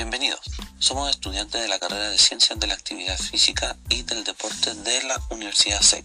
Bienvenidos. 0.00 0.40
Somos 0.78 1.10
estudiantes 1.10 1.60
de 1.60 1.68
la 1.68 1.78
carrera 1.78 2.08
de 2.08 2.16
Ciencias 2.16 2.58
de 2.58 2.66
la 2.66 2.72
Actividad 2.72 3.18
Física 3.18 3.76
y 3.90 4.00
del 4.00 4.24
Deporte 4.24 4.72
de 4.72 5.02
la 5.02 5.20
Universidad 5.28 5.82
SEC. 5.82 6.02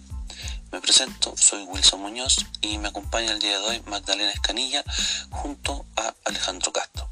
Me 0.70 0.82
presento, 0.82 1.34
soy 1.34 1.62
Wilson 1.62 2.02
Muñoz 2.02 2.44
y 2.60 2.76
me 2.76 2.88
acompaña 2.88 3.32
el 3.32 3.38
día 3.38 3.58
de 3.58 3.64
hoy 3.64 3.82
Magdalena 3.86 4.30
Escanilla 4.32 4.84
junto 5.30 5.86
a 5.96 6.12
Alejandro 6.26 6.72
Castro. 6.72 7.08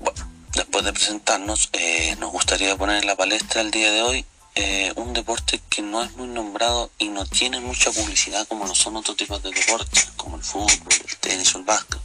Bueno, 0.00 0.28
después 0.56 0.84
de 0.84 0.92
presentarnos, 0.92 1.68
eh, 1.72 2.16
nos 2.18 2.32
gustaría 2.32 2.76
poner 2.76 2.96
en 2.96 3.06
la 3.06 3.14
palestra 3.14 3.60
el 3.60 3.70
día 3.70 3.92
de 3.92 4.02
hoy 4.02 4.26
eh, 4.56 4.92
un 4.96 5.12
deporte 5.12 5.62
que 5.70 5.82
no 5.82 6.02
es 6.02 6.10
muy 6.16 6.26
nombrado 6.26 6.90
y 6.98 7.10
no 7.10 7.24
tiene 7.26 7.60
mucha 7.60 7.92
publicidad 7.92 8.44
como 8.48 8.66
lo 8.66 8.74
son 8.74 8.96
otros 8.96 9.16
tipos 9.16 9.40
de 9.40 9.52
deportes, 9.52 10.08
como 10.16 10.36
el 10.36 10.42
fútbol, 10.42 10.72
el 11.08 11.16
tenis 11.18 11.54
o 11.54 11.58
el 11.58 11.64
básquet. 11.64 12.00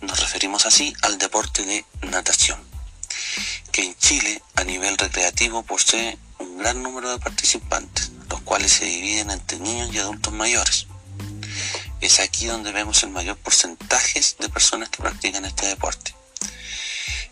Nos 0.00 0.20
referimos 0.20 0.64
así 0.64 0.94
al 1.02 1.18
deporte 1.18 1.64
de 1.64 1.84
natación, 2.02 2.67
Chile 4.08 4.42
a 4.56 4.64
nivel 4.64 4.96
recreativo 4.96 5.62
posee 5.64 6.16
un 6.38 6.56
gran 6.56 6.82
número 6.82 7.10
de 7.10 7.18
participantes, 7.18 8.10
los 8.30 8.40
cuales 8.40 8.72
se 8.72 8.86
dividen 8.86 9.30
entre 9.30 9.58
niños 9.58 9.90
y 9.92 9.98
adultos 9.98 10.32
mayores. 10.32 10.86
Es 12.00 12.18
aquí 12.18 12.46
donde 12.46 12.72
vemos 12.72 13.02
el 13.02 13.10
mayor 13.10 13.36
porcentaje 13.36 14.22
de 14.38 14.48
personas 14.48 14.88
que 14.88 15.02
practican 15.02 15.44
este 15.44 15.66
deporte. 15.66 16.14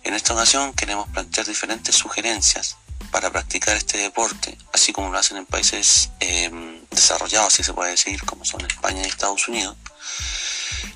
En 0.04 0.12
esta 0.12 0.34
ocasión 0.34 0.74
queremos 0.74 1.08
plantear 1.08 1.46
diferentes 1.46 1.94
sugerencias 1.94 2.76
para 3.10 3.30
practicar 3.32 3.74
este 3.74 3.96
deporte, 3.96 4.58
así 4.74 4.92
como 4.92 5.10
lo 5.10 5.16
hacen 5.16 5.38
en 5.38 5.46
países 5.46 6.10
eh, 6.20 6.50
desarrollados, 6.90 7.54
si 7.54 7.62
se 7.64 7.72
puede 7.72 7.92
decir, 7.92 8.22
como 8.26 8.44
son 8.44 8.66
España 8.66 9.00
y 9.02 9.08
Estados 9.08 9.48
Unidos, 9.48 9.78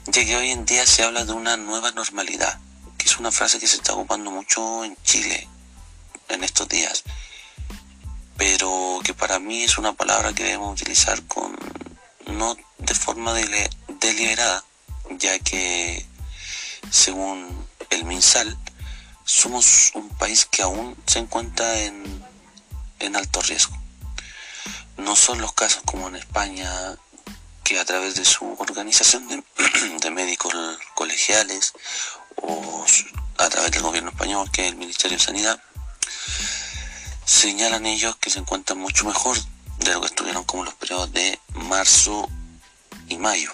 ya 0.09 0.27
que 0.27 0.37
hoy 0.37 0.51
en 0.51 0.67
día 0.67 0.87
se 0.87 1.05
habla 1.05 1.25
de 1.25 1.33
una 1.33 1.57
nueva 1.57 1.91
normalidad, 1.93 2.61
que 2.99 3.07
es 3.07 3.17
una 3.17 3.33
frase 3.33 3.59
que 3.59 3.67
se 3.67 3.77
está 3.77 3.95
ocupando 3.95 4.31
mucho 4.31 4.85
en 4.85 4.95
Chile 5.05 5.49
en 6.31 6.45
estos 6.45 6.69
días, 6.69 7.05
pero 8.37 9.01
que 9.05 9.15
para 9.15 9.39
mí 9.39 9.63
es 9.63 9.79
una 9.79 9.93
palabra 9.93 10.33
que 10.33 10.45
debemos 10.45 10.81
utilizar 10.81 11.23
con 11.25 11.57
no 12.27 12.57
de 12.79 12.95
forma 12.95 13.35
deliberada, 13.35 14.65
ya 15.11 15.39
que 15.39 16.07
según 16.91 17.67
el 17.91 18.05
MinSal, 18.05 18.57
somos 19.25 19.93
un 19.95 20.09
país 20.11 20.45
que 20.45 20.63
aún 20.63 20.97
se 21.07 21.19
encuentra 21.19 21.81
en, 21.81 22.25
alto 23.15 23.41
riesgo. 23.43 23.77
No 24.97 25.17
son 25.17 25.41
los 25.41 25.53
casos 25.53 25.83
como 25.85 26.09
en 26.09 26.17
España, 26.17 26.71
que 27.65 27.79
a 27.79 27.85
través 27.85 28.15
de 28.15 28.25
su 28.25 28.57
organización 28.59 29.27
de, 29.29 30.11
médicos 30.11 30.55
colegiales 30.95 31.73
o 32.37 32.85
a 33.39 33.49
través 33.49 33.73
del 33.73 33.83
gobierno 33.83 34.11
español, 34.11 34.51
que 34.51 34.67
es 34.67 34.73
el 34.73 34.79
Ministerio 34.79 35.19
de 35.19 35.25
Sanidad, 35.25 35.61
señalan 37.31 37.87
ellos 37.87 38.17
que 38.17 38.31
se 38.31 38.41
encuentran 38.41 38.79
mucho 38.79 39.05
mejor 39.05 39.39
de 39.79 39.93
lo 39.93 40.01
que 40.01 40.07
estuvieron 40.09 40.45
como 40.45 40.65
los 40.65 40.75
periodos 40.75 41.13
de 41.13 41.39
marzo 41.55 42.29
y 43.09 43.17
mayo, 43.19 43.53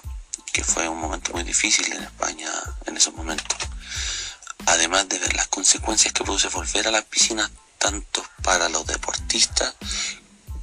que 0.53 0.65
fue 0.65 0.89
un 0.89 0.99
momento 0.99 1.33
muy 1.33 1.43
difícil 1.43 1.93
en 1.93 2.03
España 2.03 2.51
en 2.87 2.97
esos 2.97 3.15
momentos 3.15 3.57
además 4.67 5.09
de 5.09 5.19
ver 5.19 5.35
las 5.35 5.49
consecuencias 5.49 6.13
que 6.13 6.25
produce 6.25 6.49
volver 6.49 6.89
a 6.89 6.91
las 6.91 7.05
piscinas, 7.05 7.51
tanto 7.79 8.25
para 8.43 8.69
los 8.69 8.87
deportistas 8.87 9.75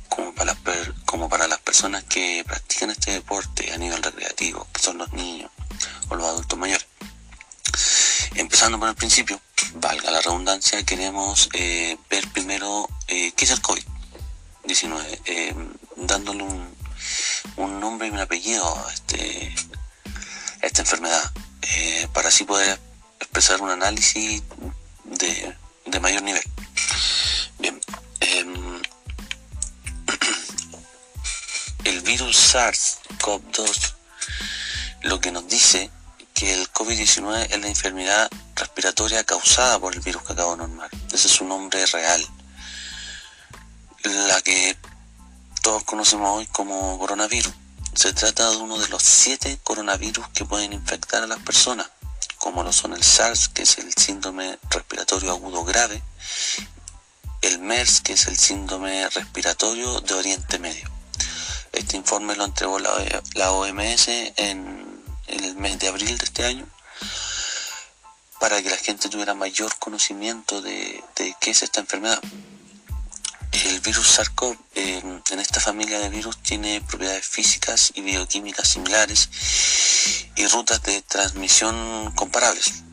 como 0.10 0.34
para, 0.34 0.54
las, 0.54 0.58
como 1.06 1.30
para 1.30 1.48
las 1.48 1.60
personas 1.60 2.04
que 2.04 2.44
practican 2.46 2.92
este 2.92 3.12
deporte 3.12 3.72
a 3.74 3.78
nivel 3.78 4.04
recreativo, 4.04 4.68
que 4.74 4.82
son 4.82 4.98
los 4.98 5.12
niños 5.14 5.52
o 6.10 6.16
los 6.16 6.28
adultos 6.28 6.60
mayores. 6.60 6.86
Empezando 8.36 8.80
por 8.80 8.90
el 8.90 8.96
principio, 8.96 9.40
valga 9.76 10.10
la 10.10 10.20
redundancia, 10.22 10.84
queremos 10.84 11.50
eh, 11.54 11.98
ver 12.10 12.28
primero 12.30 12.90
eh, 13.08 13.32
qué 13.36 13.46
es 13.46 13.52
el 13.52 13.62
COVID-19, 13.62 15.22
eh, 15.26 15.56
dándole 15.98 16.44
un, 16.44 17.80
nombre 17.80 18.08
y 18.08 18.12
un 18.12 18.20
apellido 18.20 18.66
a, 18.66 18.92
este, 18.92 19.54
esta 20.62 20.82
enfermedad, 20.82 21.32
para 22.14 22.30
así 22.30 22.44
poder 22.44 22.80
expresar 23.20 23.62
un 23.62 23.70
análisis 23.70 24.42
de, 25.06 26.00
mayor 26.00 26.24
nivel. 26.24 26.44
Bien, 27.60 27.80
em, 28.20 28.82
el 31.84 32.02
virus 32.02 32.56
SARS-CoV-2 32.56 33.94
lo 35.04 35.20
que 35.20 35.32
nos 35.32 35.48
dice 35.48 35.92
que 36.34 36.54
el 36.54 36.72
COVID-19 36.72 37.48
es 37.52 37.60
la 37.60 37.68
enfermedad 37.68 38.30
respiratoria 38.56 39.24
causada 39.24 39.80
por 39.80 39.94
el 39.94 40.02
virus 40.02 40.24
que 40.24 40.34
acabo 40.34 40.52
de 40.52 40.58
nombrar. 40.58 40.90
Ese 41.12 41.28
es 41.28 41.34
su 41.34 41.46
nombre 41.46 41.86
real. 41.86 42.26
La 44.04 44.42
que 44.42 44.78
todos 45.62 45.84
conocemos 45.84 46.38
hoy 46.38 46.48
como 46.48 46.98
coronavirus. 47.00 47.54
Se 47.96 48.12
trata 48.14 48.50
de 48.50 48.58
uno 48.58 48.78
de 48.78 48.88
los 48.90 49.04
siete 49.04 49.60
coronavirus 49.64 50.28
que 50.30 50.46
pueden 50.46 50.74
infectar 50.74 51.24
a 51.24 51.28
las 51.28 51.40
personas 51.40 51.88
como 52.44 52.62
lo 52.62 52.74
son 52.74 52.92
el 52.92 53.02
SARS, 53.02 53.48
que 53.48 53.64
es 53.64 53.78
el 53.78 53.94
síndrome 53.94 54.60
respiratorio 54.70 55.32
agudo 55.32 55.64
grave, 55.64 56.04
el 57.42 57.60
MERS, 57.60 58.02
que 58.02 58.14
es 58.14 58.28
el 58.28 58.38
síndrome 58.38 59.08
respiratorio 59.12 60.02
de 60.02 60.14
Oriente 60.14 60.60
Medio. 60.60 60.90
Este 61.72 61.96
informe 61.96 62.36
lo 62.36 62.44
entregó 62.44 62.80
la, 62.80 63.52
OMS 63.54 64.08
en, 64.36 64.93
el 65.28 65.56
mes 65.56 65.80
de 65.80 65.88
abril 65.88 66.18
de 66.18 66.26
este 66.26 66.46
año 66.46 66.68
para 68.40 68.62
que 68.62 68.70
la 68.70 68.78
gente 68.78 69.08
tuviera 69.08 69.34
mayor 69.34 69.74
conocimiento 69.80 70.62
de, 70.62 71.04
qué 71.40 71.52
es 71.52 71.64
esta 71.64 71.80
enfermedad. 71.80 72.22
El 73.52 73.80
virus 73.82 74.20
SARS-CoV 74.20 74.58
en 74.76 75.40
esta 75.40 75.62
familia 75.62 76.00
de 76.00 76.10
virus 76.10 76.38
tiene 76.40 76.82
propiedades 76.82 77.26
físicas 77.26 77.92
y 77.96 78.02
bioquímicas 78.02 78.68
similares 78.68 79.30
y 80.36 80.46
rutas 80.48 80.82
de 80.84 81.02
transmisión 81.04 82.12
comparables. 82.16 82.84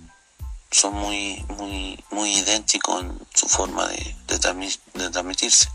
Son 0.70 0.94
muy, 0.94 1.44
muy, 1.48 2.02
muy 2.10 2.32
idénticos 2.36 3.02
en 3.02 3.18
su 3.34 3.48
forma 3.48 3.88
de, 3.88 4.38
transmitirse. 4.38 5.68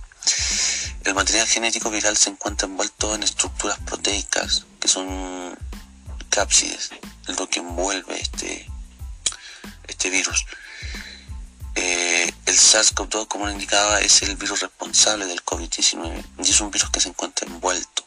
El 1.04 1.16
material 1.16 1.48
genético 1.48 1.90
viral 1.90 2.16
se 2.16 2.30
encuentra 2.30 2.68
envuelto 2.68 3.14
en 3.14 3.24
estructuras 3.24 3.78
proteicas, 3.80 4.66
que 4.80 4.88
son 4.88 5.58
cápsides, 6.36 6.92
lo 7.38 7.48
que 7.50 7.60
envuelve 7.60 8.20
este, 8.20 8.70
este 9.88 10.10
virus. 10.10 10.46
Eh, 11.76 12.32
el 12.46 12.56
SARS-CoV-2, 12.56 13.28
como 13.28 13.46
lo 13.46 13.52
indicaba, 13.52 14.02
es 14.02 14.22
el 14.22 14.36
virus 14.36 14.60
responsable 14.60 15.26
del 15.26 15.44
COVID-19 15.44 16.24
y 16.44 16.50
es 16.50 16.62
un 16.62 16.72
virus 16.72 16.90
que 16.90 17.00
se 17.00 17.10
encuentra 17.10 17.48
envuelto 17.48 18.06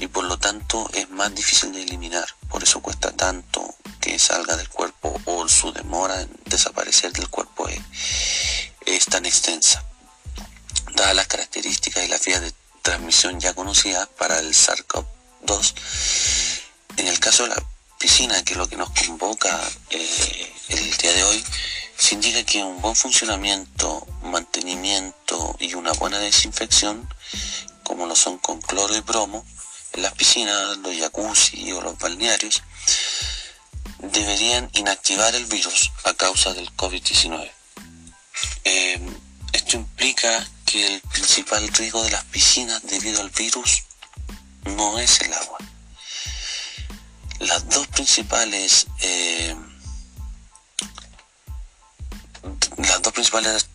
y 0.00 0.08
por 0.08 0.24
lo 0.24 0.38
tanto 0.38 0.90
es 0.94 1.08
más 1.10 1.34
difícil 1.34 1.72
de 1.72 1.82
eliminar. 1.82 2.26
Por 2.48 2.62
eso 2.62 2.80
cuesta 2.80 3.12
tanto 3.12 3.76
que 4.00 4.18
salga 4.18 4.56
del 4.56 4.68
cuerpo 4.68 5.20
o 5.26 5.46
su 5.48 5.72
demora 5.72 6.22
en 6.22 6.30
desaparecer 6.46 7.12
del 7.12 7.28
cuerpo 7.28 7.68
es, 7.68 9.06
tan 9.06 9.26
extensa. 9.26 9.84
Dadas 10.94 11.14
las 11.14 11.26
características 11.26 12.04
y 12.04 12.08
las 12.08 12.24
vías 12.24 12.40
de 12.40 12.52
transmisión 12.82 13.38
ya 13.38 13.54
conocidas 13.54 14.08
para 14.18 14.38
el 14.38 14.54
SARS-CoV-2, 14.54 15.74
en 16.96 17.08
el 17.08 17.18
caso 17.18 17.44
de 17.44 17.50
la 17.50 17.62
piscina, 17.98 18.42
que 18.44 18.52
es 18.52 18.58
lo 18.58 18.68
que 18.68 18.76
nos 18.76 18.90
convoca 18.90 19.60
eh, 19.90 20.52
el 20.68 20.96
día 20.96 21.12
de 21.12 21.24
hoy, 21.24 21.44
se 21.96 22.14
indica 22.14 22.42
que 22.44 22.64
un 22.64 22.80
buen 22.80 22.96
funcionamiento, 22.96 24.06
mantenimiento 24.22 25.56
y 25.60 25.74
una 25.74 25.92
buena 25.92 26.18
desinfección, 26.18 27.08
como 27.84 28.06
lo 28.06 28.16
son 28.16 28.38
con 28.38 28.60
cloro 28.60 28.96
y 28.96 29.00
bromo, 29.00 29.44
en 29.92 30.02
las 30.02 30.12
piscinas, 30.14 30.78
los 30.78 30.96
jacuzzi 30.96 31.70
o 31.72 31.80
los 31.80 31.98
balnearios, 31.98 32.62
deberían 33.98 34.68
inactivar 34.72 35.34
el 35.34 35.46
virus 35.46 35.92
a 36.04 36.14
causa 36.14 36.52
del 36.54 36.74
COVID-19. 36.76 37.50
Eh, 38.64 39.00
esto 39.52 39.76
implica 39.76 40.48
que 40.64 40.94
el 40.94 41.00
principal 41.02 41.68
riesgo 41.68 42.02
de 42.02 42.10
las 42.10 42.24
piscinas 42.24 42.82
debido 42.82 43.20
al 43.20 43.30
virus 43.30 43.84
no 44.64 44.98
es 44.98 45.20
el 45.20 45.32
agua. 45.34 45.58
Las 47.42 47.68
dos 47.68 47.88
principales 47.88 48.86
eh, 49.00 49.56
las 52.78 53.02
dos 53.02 53.12
principales 53.12 53.66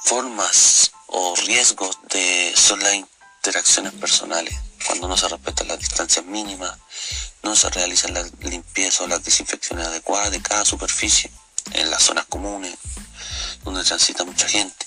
formas 0.00 0.92
o 1.08 1.34
riesgos 1.46 1.98
de 2.10 2.52
son 2.56 2.80
las 2.80 2.94
interacciones 2.94 3.92
personales 3.94 4.54
cuando 4.86 5.08
no 5.08 5.16
se 5.16 5.28
respetan 5.28 5.68
las 5.68 5.78
distancias 5.78 6.24
mínimas, 6.24 6.76
no 7.42 7.56
se 7.56 7.68
realizan 7.70 8.14
la 8.14 8.24
limpieza 8.40 9.04
o 9.04 9.06
las 9.08 9.24
desinfecciones 9.24 9.86
adecuadas 9.86 10.30
de 10.30 10.40
cada 10.40 10.64
superficie 10.64 11.30
en 11.72 11.90
las 11.90 12.02
zonas 12.02 12.26
comunes 12.26 12.76
donde 13.64 13.82
transita 13.84 14.24
mucha 14.24 14.48
gente. 14.48 14.86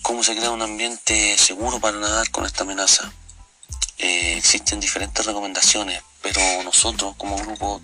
¿Cómo 0.00 0.24
se 0.24 0.34
crea 0.34 0.50
un 0.50 0.62
ambiente 0.62 1.36
seguro 1.36 1.78
para 1.78 1.98
nadar 1.98 2.30
con 2.30 2.46
esta 2.46 2.62
amenaza? 2.64 3.12
Eh, 3.98 4.36
existen 4.36 4.78
diferentes 4.80 5.24
recomendaciones, 5.24 6.02
pero 6.22 6.40
nosotros 6.62 7.14
como 7.16 7.36
grupo 7.36 7.80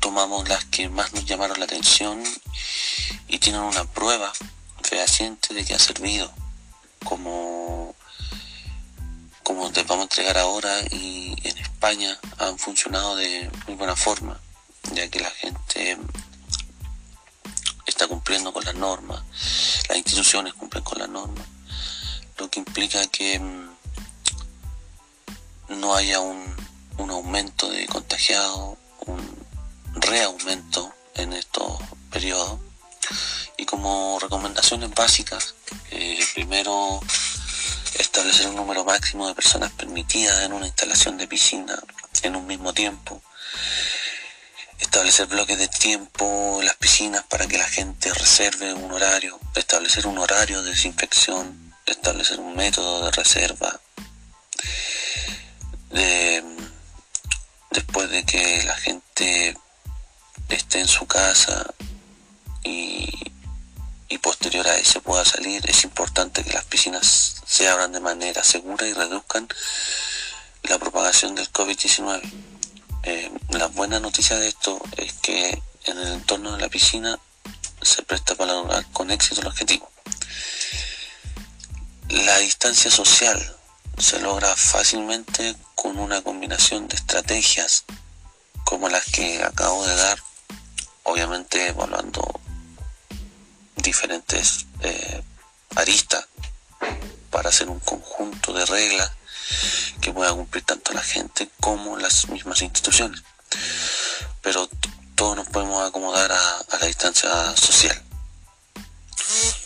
tomamos 0.00 0.48
las 0.48 0.64
que 0.64 0.88
más 0.88 1.12
nos 1.12 1.24
llamaron 1.26 1.58
la 1.58 1.66
atención 1.66 2.22
y 3.28 3.38
tienen 3.38 3.60
una 3.60 3.84
prueba 3.84 4.32
fehaciente 4.82 5.54
de 5.54 5.64
que 5.64 5.74
ha 5.74 5.78
servido 5.78 6.32
como 7.04 7.94
como 9.44 9.70
te 9.70 9.82
vamos 9.84 10.02
a 10.02 10.02
entregar 10.04 10.38
ahora 10.38 10.80
y 10.90 11.34
en 11.44 11.58
España 11.58 12.18
han 12.38 12.58
funcionado 12.58 13.14
de 13.16 13.50
muy 13.66 13.76
buena 13.76 13.94
forma 13.94 14.40
ya 14.92 15.08
que 15.08 15.20
la 15.20 15.30
gente 15.30 15.98
está 17.86 18.08
cumpliendo 18.08 18.52
con 18.52 18.64
las 18.64 18.74
normas 18.74 19.22
las 19.88 19.98
instituciones 19.98 20.54
cumplen 20.54 20.82
con 20.82 20.98
las 20.98 21.08
normas 21.08 21.46
lo 22.38 22.50
que 22.50 22.60
implica 22.60 23.06
que 23.08 23.38
mm, 23.38 23.69
no 25.70 25.94
haya 25.94 26.20
un, 26.20 26.54
un 26.98 27.10
aumento 27.10 27.70
de 27.70 27.86
contagiados 27.86 28.78
un 29.06 29.40
reaumento 29.94 30.92
en 31.14 31.32
estos 31.32 31.78
periodos. 32.10 32.60
Y 33.56 33.64
como 33.66 34.18
recomendaciones 34.20 34.90
básicas, 34.94 35.54
eh, 35.90 36.18
primero 36.34 37.00
establecer 37.98 38.46
un 38.48 38.56
número 38.56 38.84
máximo 38.84 39.26
de 39.26 39.34
personas 39.34 39.72
permitidas 39.72 40.44
en 40.44 40.52
una 40.52 40.66
instalación 40.66 41.16
de 41.18 41.26
piscina 41.26 41.78
en 42.22 42.36
un 42.36 42.46
mismo 42.46 42.72
tiempo, 42.72 43.22
establecer 44.78 45.26
bloques 45.26 45.58
de 45.58 45.68
tiempo 45.68 46.58
en 46.60 46.66
las 46.66 46.76
piscinas 46.76 47.24
para 47.24 47.46
que 47.46 47.58
la 47.58 47.68
gente 47.68 48.12
reserve 48.14 48.72
un 48.72 48.92
horario, 48.92 49.38
establecer 49.54 50.06
un 50.06 50.18
horario 50.18 50.62
de 50.62 50.70
desinfección, 50.70 51.74
establecer 51.86 52.40
un 52.40 52.54
método 52.56 53.04
de 53.04 53.10
reserva, 53.10 53.80
después 57.70 58.10
de 58.10 58.24
que 58.24 58.62
la 58.64 58.76
gente 58.76 59.56
esté 60.48 60.80
en 60.80 60.88
su 60.88 61.06
casa 61.06 61.74
y, 62.62 63.08
posterior 64.22 64.68
a 64.68 64.76
eso 64.76 65.00
pueda 65.00 65.24
salir, 65.24 65.62
es 65.68 65.82
importante 65.84 66.44
que 66.44 66.52
las 66.52 66.64
piscinas 66.64 67.36
se 67.46 67.66
abran 67.68 67.90
de 67.90 68.00
manera 68.00 68.44
segura 68.44 68.86
y 68.86 68.92
reduzcan 68.92 69.48
la 70.64 70.78
propagación 70.78 71.34
del 71.34 71.50
COVID-19. 71.50 72.20
Eh, 73.04 73.30
la 73.48 73.68
buena 73.68 73.98
noticia 73.98 74.36
de 74.36 74.48
esto 74.48 74.78
es 74.98 75.14
que 75.14 75.62
en 75.84 75.98
el 75.98 76.08
entorno 76.08 76.52
de 76.52 76.60
la 76.60 76.68
piscina 76.68 77.18
se 77.80 78.02
presta 78.02 78.34
para 78.34 78.52
lograr 78.52 78.84
con 78.92 79.10
éxito 79.10 79.40
el 79.40 79.46
objetivo. 79.46 79.90
La 82.10 82.36
distancia 82.38 82.90
social 82.90 83.56
se 84.00 84.20
logra 84.20 84.54
fácilmente 84.56 85.54
con 85.74 85.98
una 85.98 86.22
combinación 86.22 86.88
de 86.88 86.96
estrategias 86.96 87.84
como 88.64 88.88
las 88.88 89.04
que 89.04 89.42
acabo 89.42 89.84
de 89.86 89.94
dar 89.94 90.18
obviamente 91.02 91.68
evaluando 91.68 92.40
diferentes 93.76 94.66
eh, 94.80 95.22
aristas 95.76 96.26
para 97.30 97.50
hacer 97.50 97.68
un 97.68 97.80
conjunto 97.80 98.52
de 98.52 98.64
reglas 98.66 99.10
que 100.00 100.12
pueda 100.12 100.32
cumplir 100.32 100.64
tanto 100.64 100.92
la 100.92 101.02
gente 101.02 101.50
como 101.60 101.96
las 101.96 102.28
mismas 102.28 102.62
instituciones. 102.62 103.22
Pero 104.40 104.68
todos 105.14 105.36
nos 105.36 105.48
podemos 105.48 105.86
acomodar 105.86 106.32
a, 106.32 106.78
la 106.80 106.86
distancia 106.86 107.28
social. 107.56 108.02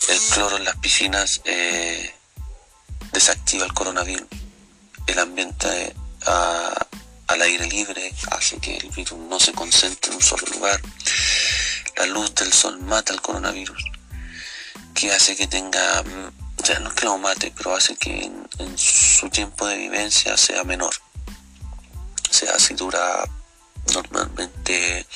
El 0.08 0.20
cloro 0.32 0.56
en 0.56 0.64
las 0.64 0.76
piscinas 0.76 1.40
eh, 1.44 2.14
desactiva 3.14 3.64
el 3.64 3.72
coronavirus. 3.72 4.28
El 5.06 5.19
ambiente 5.19 5.94
al 6.26 7.43
aire 7.43 7.66
libre 7.66 8.12
hace 8.31 8.58
que 8.58 8.76
el 8.76 8.90
virus 8.90 9.19
no 9.19 9.40
se 9.40 9.52
concentre 9.52 10.11
en 10.11 10.16
un 10.16 10.22
solo 10.22 10.46
lugar 10.52 10.81
la 11.96 12.06
luz 12.06 12.34
del 12.34 12.52
sol 12.52 12.81
mata 12.81 13.12
al 13.12 13.22
coronavirus, 13.22 13.84
que 14.94 15.12
hace 15.12 15.37
que 15.37 15.46
tenga, 15.46 16.02
o 16.61 16.66
sea, 16.66 16.81
no 16.81 16.88
es 16.88 16.94
que 16.94 17.05
lo 17.05 17.19
mate, 17.19 17.52
pero 17.56 17.76
hace 17.76 17.96
que 17.96 18.25
en, 18.58 18.78
su 18.78 19.28
tiempo 19.31 19.67
de 19.67 19.76
vivencia 19.76 20.37
sea 20.37 20.64
menor. 20.64 20.94
O 22.31 22.32
sea, 22.32 22.58
si 22.58 22.75
dura 22.75 23.25
normalmente 23.93 25.06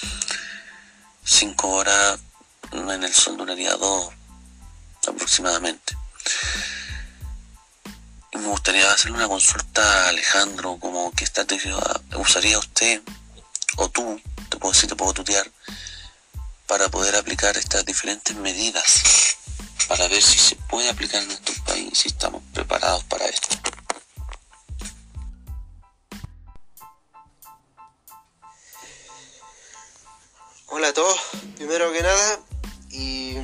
5 1.25 1.69
horas, 1.69 2.21
en 2.73 3.03
el 3.03 3.13
sol 3.13 3.37
duraría 3.37 3.75
2 3.75 4.09
aproximadamente. 5.09 5.97
Me 8.39 8.47
gustaría 8.47 8.91
hacerle 8.93 9.17
una 9.17 9.29
consulta 9.29 9.83
a 9.83 10.09
Alejandro, 10.11 10.79
como 10.79 11.11
qué 11.11 11.25
estrategia 11.25 11.77
usaría 12.17 12.57
usted, 12.59 13.03
o 13.77 13.89
tú, 13.89 14.21
te 14.49 14.57
puedo 14.59 14.73
decir, 14.73 14.89
te 14.89 14.95
puedo 14.95 15.13
tutear, 15.13 15.51
para 16.69 16.89
poder 16.89 17.17
aplicar 17.17 17.57
estas 17.57 17.85
diferentes 17.85 18.37
medidas, 18.37 19.37
para 19.89 20.07
ver 20.07 20.23
si 20.23 20.39
se 20.39 20.55
puede 20.55 20.89
aplicar 20.89 21.21
en 21.23 21.29
nuestro 21.29 21.65
país, 21.65 21.99
si 21.99 22.09
estamos 22.09 22.41
preparados 22.55 23.03
para 23.05 23.27
esto. 23.27 23.49
Hola 30.67 30.89
a 30.89 30.93
todos, 30.93 31.19
primero 31.57 31.93
que 31.93 32.03
nada, 32.03 32.41
y 32.91 33.37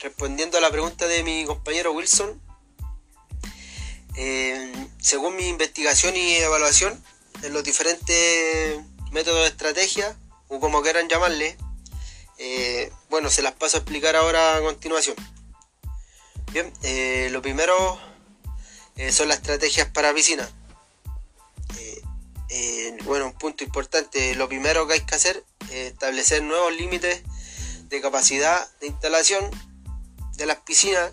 respondiendo 0.00 0.58
a 0.58 0.60
la 0.60 0.70
pregunta 0.70 1.06
de 1.06 1.22
mi 1.22 1.46
compañero 1.46 1.92
Wilson, 1.92 2.45
eh, 4.16 4.72
según 4.98 5.36
mi 5.36 5.48
investigación 5.48 6.16
y 6.16 6.34
evaluación 6.36 7.02
en 7.42 7.52
los 7.52 7.62
diferentes 7.62 8.80
métodos 9.12 9.42
de 9.42 9.48
estrategia, 9.48 10.16
o 10.48 10.60
como 10.60 10.82
quieran 10.82 11.08
llamarle, 11.08 11.56
eh, 12.38 12.92
bueno, 13.08 13.30
se 13.30 13.42
las 13.42 13.54
paso 13.54 13.76
a 13.76 13.80
explicar 13.80 14.16
ahora 14.16 14.56
a 14.56 14.60
continuación. 14.60 15.16
Bien, 16.52 16.72
eh, 16.82 17.28
lo 17.30 17.42
primero 17.42 17.98
eh, 18.96 19.12
son 19.12 19.28
las 19.28 19.38
estrategias 19.38 19.88
para 19.90 20.14
piscina. 20.14 20.48
bueno, 23.04 23.26
un 23.26 23.38
punto 23.38 23.62
importante, 23.62 24.34
lo 24.34 24.48
primero 24.48 24.86
que 24.86 24.94
hay 24.94 25.00
que 25.00 25.14
hacer 25.14 25.44
es 25.70 25.92
establecer 25.92 26.42
nuevos 26.42 26.74
límites 26.74 27.22
de 27.88 28.00
capacidad 28.00 28.68
de 28.80 28.88
instalación 28.88 29.48
de 30.36 30.46
las 30.46 30.56
piscinas 30.58 31.12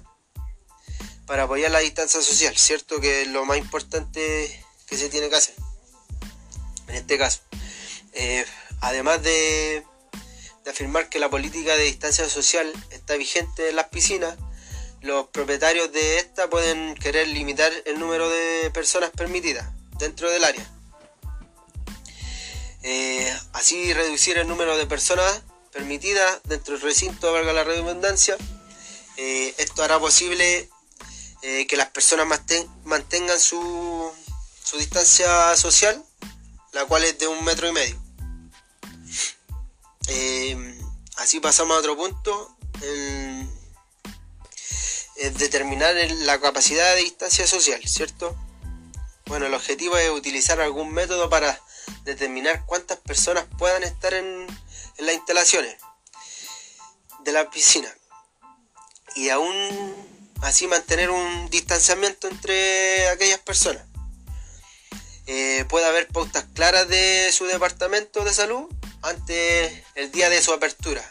para 1.25 1.43
apoyar 1.43 1.71
la 1.71 1.79
distancia 1.79 2.21
social, 2.21 2.57
¿cierto? 2.57 2.99
Que 2.99 3.23
es 3.23 3.27
lo 3.27 3.45
más 3.45 3.57
importante 3.57 4.65
que 4.87 4.97
se 4.97 5.09
tiene 5.09 5.29
que 5.29 5.35
hacer 5.35 5.55
en 6.87 6.95
este 6.95 7.17
caso. 7.17 7.39
además 8.81 9.23
de 9.23 9.83
de 10.63 10.71
afirmar 10.71 11.09
que 11.09 11.19
la 11.19 11.29
política 11.29 11.75
de 11.75 11.83
distancia 11.83 12.27
social 12.29 12.71
está 12.91 13.15
vigente 13.15 13.69
en 13.69 13.75
las 13.75 13.87
piscinas, 13.87 14.37
los 15.01 15.27
propietarios 15.27 15.91
de 15.91 16.19
esta 16.19 16.49
pueden 16.49 16.95
querer 16.95 17.27
limitar 17.27 17.71
el 17.85 17.99
número 17.99 18.29
de 18.29 18.71
personas 18.73 19.09
permitidas 19.11 19.67
dentro 19.99 20.29
del 20.29 20.43
área. 20.43 20.65
Eh, 22.83 23.33
así 23.53 23.93
reducir 23.93 24.37
el 24.37 24.47
número 24.47 24.77
de 24.77 24.85
personas 24.85 25.41
permitidas 25.71 26.39
dentro 26.45 26.73
del 26.73 26.83
recinto, 26.83 27.33
valga 27.33 27.51
la 27.51 27.63
redundancia. 27.63 28.37
Eh, 29.17 29.53
esto 29.57 29.83
hará 29.83 29.99
posible 29.99 30.69
eh, 31.45 31.67
que 31.67 31.75
las 31.75 31.89
personas 31.89 32.25
mantengan 32.85 33.37
su, 33.37 34.09
su 34.63 34.77
distancia 34.77 35.57
social, 35.57 36.01
la 36.71 36.85
cual 36.85 37.03
es 37.03 37.19
de 37.19 37.27
un 37.27 37.43
metro 37.43 37.67
y 37.67 37.73
medio. 37.73 38.01
Eh, 40.07 40.79
así 41.17 41.41
pasamos 41.41 41.75
a 41.75 41.79
otro 41.81 41.97
punto. 41.97 42.55
determinar 45.37 45.93
la 45.95 46.39
capacidad 46.39 46.95
de 46.95 47.01
distancia 47.01 47.45
social, 47.45 47.81
¿cierto? 47.85 48.37
Bueno, 49.25 49.47
el 49.47 49.53
objetivo 49.53 49.97
es 49.97 50.09
utilizar 50.11 50.61
algún 50.61 50.93
método 50.93 51.29
para 51.29 51.59
determinar 52.05 52.65
cuántas 52.65 52.99
personas 52.99 53.45
puedan 53.57 53.83
estar 53.83 54.13
en 54.13 54.47
las 54.97 55.15
instalaciones 55.15 55.75
de 57.25 57.31
la 57.33 57.49
piscina. 57.49 57.93
Y 59.15 59.27
aún 59.27 60.12
así 60.43 60.67
mantener 60.67 61.09
un 61.09 61.49
distanciamiento 61.49 62.27
entre 62.27 63.07
aquellas 63.09 63.39
personas. 63.39 63.83
Eh, 65.25 65.65
puede 65.69 65.85
haber 65.85 66.09
pautas 66.09 66.45
claras 66.53 66.87
de 66.89 67.31
su 67.31 67.45
departamento 67.45 68.25
de 68.25 68.33
salud 68.33 68.67
antes 69.01 69.83
el 69.95 70.11
día 70.11 70.29
de 70.29 70.41
su 70.41 70.51
apertura. 70.51 71.01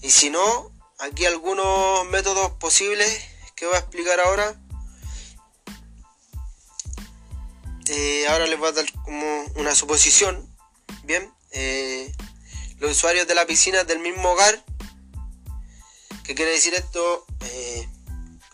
Y 0.00 0.10
si 0.10 0.30
no, 0.30 0.70
aquí 0.98 1.26
algunos 1.26 2.06
métodos 2.06 2.52
posibles 2.52 3.20
que 3.56 3.66
voy 3.66 3.74
a 3.74 3.80
explicar 3.80 4.20
ahora. 4.20 4.60
Eh, 7.88 8.26
ahora 8.28 8.46
les 8.46 8.58
voy 8.58 8.68
a 8.68 8.72
dar 8.72 8.86
como 9.02 9.44
una 9.56 9.74
suposición. 9.74 10.48
Bien, 11.02 11.34
eh, 11.50 12.12
los 12.78 12.92
usuarios 12.92 13.26
de 13.26 13.34
la 13.34 13.44
piscina 13.44 13.82
del 13.82 13.98
mismo 13.98 14.30
hogar. 14.30 14.64
¿Qué 16.22 16.34
quiere 16.34 16.52
decir 16.52 16.74
esto? 16.74 17.26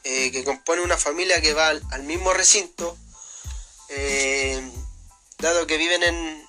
Que 0.02 0.45
compone 0.45 0.83
una 0.83 0.97
familia 0.97 1.40
que 1.40 1.54
va 1.54 1.69
al 1.69 2.02
mismo 2.04 2.33
recinto. 2.33 2.97
dado 5.38 5.66
que 5.66 5.76
viven 5.78 6.02
en, 6.02 6.47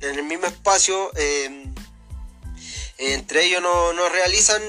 en 0.00 0.18
el 0.18 0.24
mismo 0.24 0.46
espacio, 0.46 1.10
em, 1.16 1.74
entre 2.98 3.44
ellos 3.44 3.62
no, 3.62 3.92
no 3.92 4.08
realizan 4.08 4.62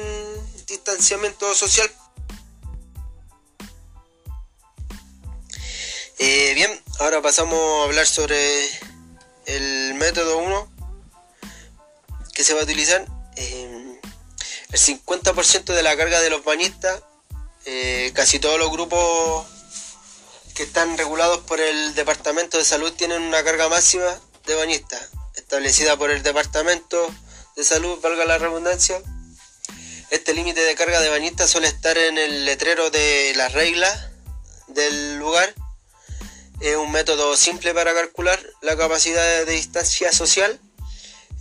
distanciamiento 0.67 1.53
social. 1.53 1.89
Eh, 6.19 6.53
bien, 6.55 6.83
ahora 6.99 7.21
pasamos 7.21 7.59
a 7.81 7.83
hablar 7.83 8.07
sobre 8.07 8.67
el 9.45 9.93
método 9.95 10.39
1 10.39 10.71
que 12.33 12.43
se 12.43 12.53
va 12.53 12.61
a 12.61 12.63
utilizar. 12.63 13.05
El 13.35 13.99
50% 14.71 15.73
de 15.73 15.83
la 15.83 15.95
carga 15.95 16.19
de 16.19 16.29
los 16.29 16.43
bañistas, 16.43 17.03
eh, 17.69 18.11
casi 18.13 18.39
todos 18.39 18.57
los 18.57 18.71
grupos 18.71 19.45
que 20.55 20.63
están 20.63 20.97
regulados 20.97 21.39
por 21.39 21.59
el 21.59 21.93
Departamento 21.95 22.57
de 22.57 22.63
Salud 22.63 22.93
tienen 22.93 23.21
una 23.21 23.43
carga 23.43 23.67
máxima 23.67 24.07
de 24.45 24.55
bañistas, 24.55 25.09
establecida 25.35 25.97
por 25.97 26.09
el 26.09 26.23
Departamento 26.23 27.13
de 27.57 27.65
Salud, 27.65 27.99
valga 27.99 28.23
la 28.23 28.37
redundancia. 28.37 29.01
Este 30.11 30.33
límite 30.33 30.61
de 30.61 30.75
carga 30.75 31.01
de 31.01 31.09
bañistas 31.09 31.49
suele 31.49 31.67
estar 31.67 31.97
en 31.97 32.17
el 32.17 32.45
letrero 32.45 32.89
de 32.89 33.33
las 33.35 33.51
reglas 33.51 34.11
del 34.69 35.19
lugar. 35.19 35.53
Es 36.61 36.77
un 36.77 36.89
método 36.93 37.35
simple 37.35 37.73
para 37.73 37.93
calcular 37.93 38.39
la 38.61 38.77
capacidad 38.77 39.45
de 39.45 39.51
distancia 39.51 40.13
social. 40.13 40.57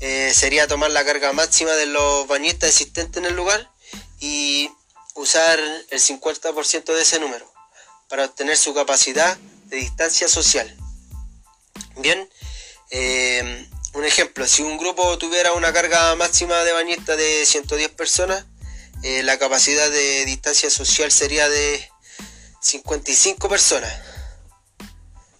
Eh, 0.00 0.32
sería 0.34 0.66
tomar 0.66 0.90
la 0.90 1.04
carga 1.04 1.32
máxima 1.32 1.70
de 1.70 1.86
los 1.86 2.26
bañistas 2.26 2.70
existentes 2.70 3.18
en 3.18 3.26
el 3.26 3.36
lugar 3.36 3.70
y 4.18 4.70
usar 5.16 5.58
el 5.58 6.00
50% 6.00 6.94
de 6.94 7.02
ese 7.02 7.18
número 7.18 7.50
para 8.08 8.26
obtener 8.26 8.56
su 8.56 8.74
capacidad 8.74 9.36
de 9.66 9.78
distancia 9.78 10.28
social. 10.28 10.74
Bien, 11.96 12.28
eh, 12.90 13.68
un 13.94 14.04
ejemplo, 14.04 14.46
si 14.46 14.62
un 14.62 14.78
grupo 14.78 15.16
tuviera 15.18 15.54
una 15.54 15.72
carga 15.72 16.14
máxima 16.14 16.62
de 16.64 16.72
bañistas 16.72 17.16
de 17.16 17.44
110 17.46 17.90
personas, 17.90 18.44
eh, 19.02 19.22
la 19.22 19.38
capacidad 19.38 19.90
de 19.90 20.24
distancia 20.26 20.70
social 20.70 21.10
sería 21.10 21.48
de 21.48 21.90
55 22.60 23.48
personas. 23.48 23.92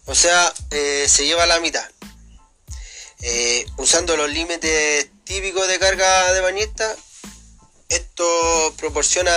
O 0.05 0.15
sea, 0.15 0.53
eh, 0.71 1.05
se 1.07 1.25
lleva 1.25 1.45
la 1.45 1.59
mitad. 1.59 1.87
usando 3.77 4.15
los 4.15 4.29
límites 4.29 5.09
típicos 5.23 5.67
de 5.67 5.79
carga 5.79 6.33
de 6.33 6.41
bañistas, 6.41 6.97
esto 7.89 8.73
proporciona 8.77 9.33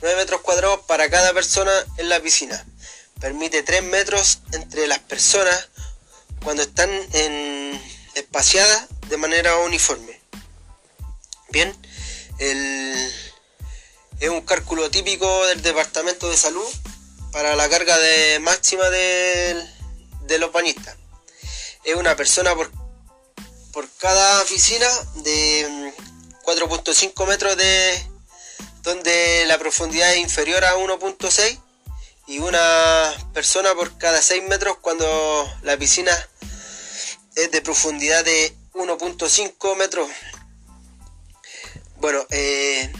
9 0.00 0.16
metros 0.16 0.40
cuadrados 0.40 0.80
para 0.86 1.08
cada 1.10 1.32
persona 1.32 1.72
en 1.98 2.08
la 2.08 2.20
piscina. 2.20 2.64
Permite 3.20 3.62
3 3.62 3.82
metros 3.84 4.40
entre 4.52 4.86
las 4.86 4.98
personas 5.00 5.68
cuando 6.42 6.62
están 6.62 6.90
espaciadas 8.14 8.86
de 9.08 9.16
manera 9.16 9.56
uniforme. 9.58 10.20
Bien, 11.50 11.74
es 12.38 14.30
un 14.30 14.40
cálculo 14.42 14.90
típico 14.90 15.46
del 15.46 15.62
Departamento 15.62 16.28
de 16.30 16.36
Salud 16.36 16.66
para 17.32 17.56
la 17.56 17.68
carga 17.68 17.98
de 17.98 18.38
máxima 18.40 18.88
de, 18.90 19.62
de 20.22 20.38
los 20.38 20.52
bañistas. 20.52 20.96
Es 21.84 21.94
una 21.96 22.16
persona 22.16 22.54
por, 22.54 22.70
por 23.72 23.88
cada 23.98 24.44
piscina 24.44 24.88
de 25.16 25.92
4.5 26.44 27.26
metros 27.26 27.56
de, 27.56 28.11
donde 28.82 29.44
la 29.46 29.58
profundidad 29.58 30.12
es 30.12 30.18
inferior 30.18 30.64
a 30.64 30.76
1.6 30.76 31.60
y 32.26 32.38
una 32.38 33.14
persona 33.32 33.74
por 33.74 33.96
cada 33.98 34.20
6 34.20 34.44
metros 34.48 34.76
cuando 34.80 35.50
la 35.62 35.76
piscina 35.76 36.12
es 37.34 37.50
de 37.50 37.62
profundidad 37.62 38.24
de 38.24 38.54
1.5 38.74 39.76
metros. 39.76 40.08
Bueno, 41.96 42.24
eh, 42.30 42.92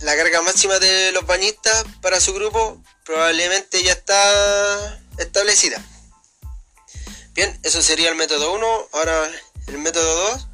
la 0.00 0.16
carga 0.16 0.42
máxima 0.42 0.78
de 0.78 1.12
los 1.12 1.26
bañistas 1.26 1.84
para 2.00 2.20
su 2.20 2.32
grupo 2.34 2.82
probablemente 3.04 3.82
ya 3.82 3.92
está 3.92 5.00
establecida. 5.18 5.84
Bien, 7.34 7.58
eso 7.62 7.82
sería 7.82 8.08
el 8.08 8.16
método 8.16 8.52
1. 8.52 8.88
Ahora 8.92 9.30
el 9.68 9.78
método 9.78 10.32
2 10.32 10.48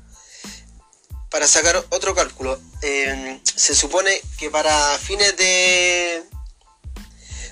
para 1.31 1.47
sacar 1.47 1.85
otro 1.91 2.15
cálculo. 2.15 2.61
Eh, 2.83 3.41
se 3.45 3.75
supone 3.75 4.21
que 4.39 4.51
para 4.51 4.99
fines 4.99 5.37
de, 5.37 6.25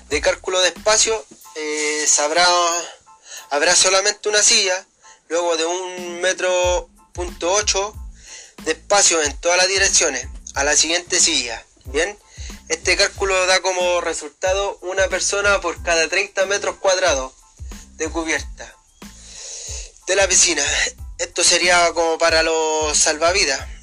de 0.09 0.21
cálculo 0.21 0.59
de 0.61 0.69
espacio 0.69 1.25
eh, 1.55 2.05
habrá 3.49 3.75
solamente 3.75 4.29
una 4.29 4.41
silla, 4.41 4.85
luego 5.27 5.57
de 5.57 5.65
un 5.65 6.21
metro 6.21 6.89
punto 7.13 7.51
ocho 7.51 7.93
de 8.63 8.71
espacio 8.73 9.21
en 9.23 9.35
todas 9.37 9.57
las 9.57 9.67
direcciones 9.67 10.27
a 10.53 10.63
la 10.63 10.75
siguiente 10.75 11.19
silla. 11.19 11.63
Bien, 11.85 12.17
este 12.69 12.97
cálculo 12.97 13.45
da 13.45 13.59
como 13.61 14.01
resultado 14.01 14.77
una 14.81 15.07
persona 15.07 15.61
por 15.61 15.81
cada 15.83 16.07
30 16.07 16.45
metros 16.47 16.77
cuadrados 16.77 17.33
de 17.95 18.09
cubierta 18.09 18.73
de 20.07 20.15
la 20.15 20.27
piscina. 20.27 20.63
Esto 21.17 21.43
sería 21.43 21.91
como 21.93 22.17
para 22.17 22.43
los 22.43 22.97
salvavidas. 22.97 23.77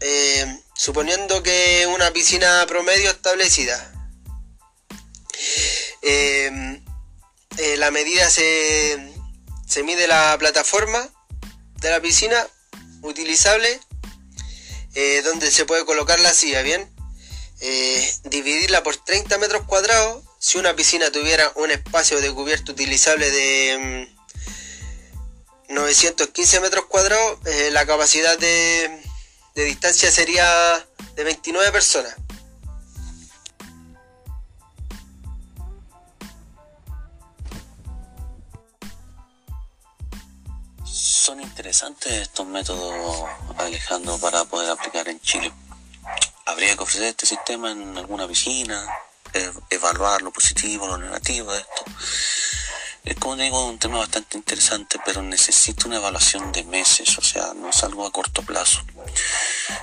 Eh, 0.00 0.60
suponiendo 0.74 1.42
que 1.42 1.86
una 1.86 2.10
piscina 2.12 2.64
promedio 2.66 3.10
establecida. 3.10 3.92
Eh, 6.02 6.80
eh, 7.58 7.76
la 7.76 7.90
medida 7.92 8.28
se, 8.28 9.12
se 9.66 9.82
mide 9.84 10.08
la 10.08 10.36
plataforma 10.38 11.08
de 11.80 11.90
la 11.90 12.00
piscina 12.00 12.46
utilizable 13.02 13.80
donde 15.24 15.50
se 15.50 15.64
puede 15.64 15.86
colocar 15.86 16.20
la 16.20 16.34
silla, 16.34 16.60
¿bien? 16.60 16.90
dividirla 18.24 18.82
por 18.82 18.96
30 18.96 19.38
metros 19.38 19.64
cuadrados. 19.66 20.22
Si 20.38 20.58
una 20.58 20.76
piscina 20.76 21.10
tuviera 21.10 21.50
un 21.54 21.70
espacio 21.70 22.20
de 22.20 22.30
cubierto 22.32 22.72
utilizable 22.72 23.30
de 23.30 24.12
915 25.72 26.58
mm, 26.58 26.62
metros 26.62 26.84
cuadrados, 26.86 27.38
la 27.72 27.86
capacidad 27.86 28.38
de, 28.38 29.02
de 29.54 29.64
distancia 29.64 30.10
sería 30.10 30.86
de 31.14 31.24
29 31.24 31.72
personas. 31.72 32.14
Son 40.84 41.40
interesantes 41.40 42.12
estos 42.12 42.46
métodos, 42.46 43.24
Alejandro, 43.58 44.18
para 44.18 44.44
poder 44.44 44.70
aplicar 44.70 45.08
en 45.08 45.20
Chile. 45.20 45.52
Habría 46.46 46.76
que 46.76 46.82
ofrecer 46.82 47.04
este 47.04 47.26
sistema 47.26 47.70
en 47.70 47.96
alguna 47.96 48.26
piscina, 48.26 48.84
e-, 49.32 49.52
evaluar 49.70 50.20
lo 50.22 50.32
positivo, 50.32 50.86
lo 50.88 50.98
negativo 50.98 51.52
de 51.52 51.60
esto 51.60 51.84
es 53.04 53.16
como 53.16 53.36
digo, 53.36 53.66
un 53.66 53.78
tema 53.78 53.98
bastante 53.98 54.36
interesante, 54.36 54.98
pero 55.04 55.22
necesita 55.22 55.86
una 55.86 55.96
evaluación 55.96 56.52
de 56.52 56.62
meses, 56.64 57.18
o 57.18 57.22
sea, 57.22 57.52
no 57.54 57.70
es 57.70 57.82
algo 57.82 58.06
a 58.06 58.12
corto 58.12 58.42
plazo, 58.42 58.80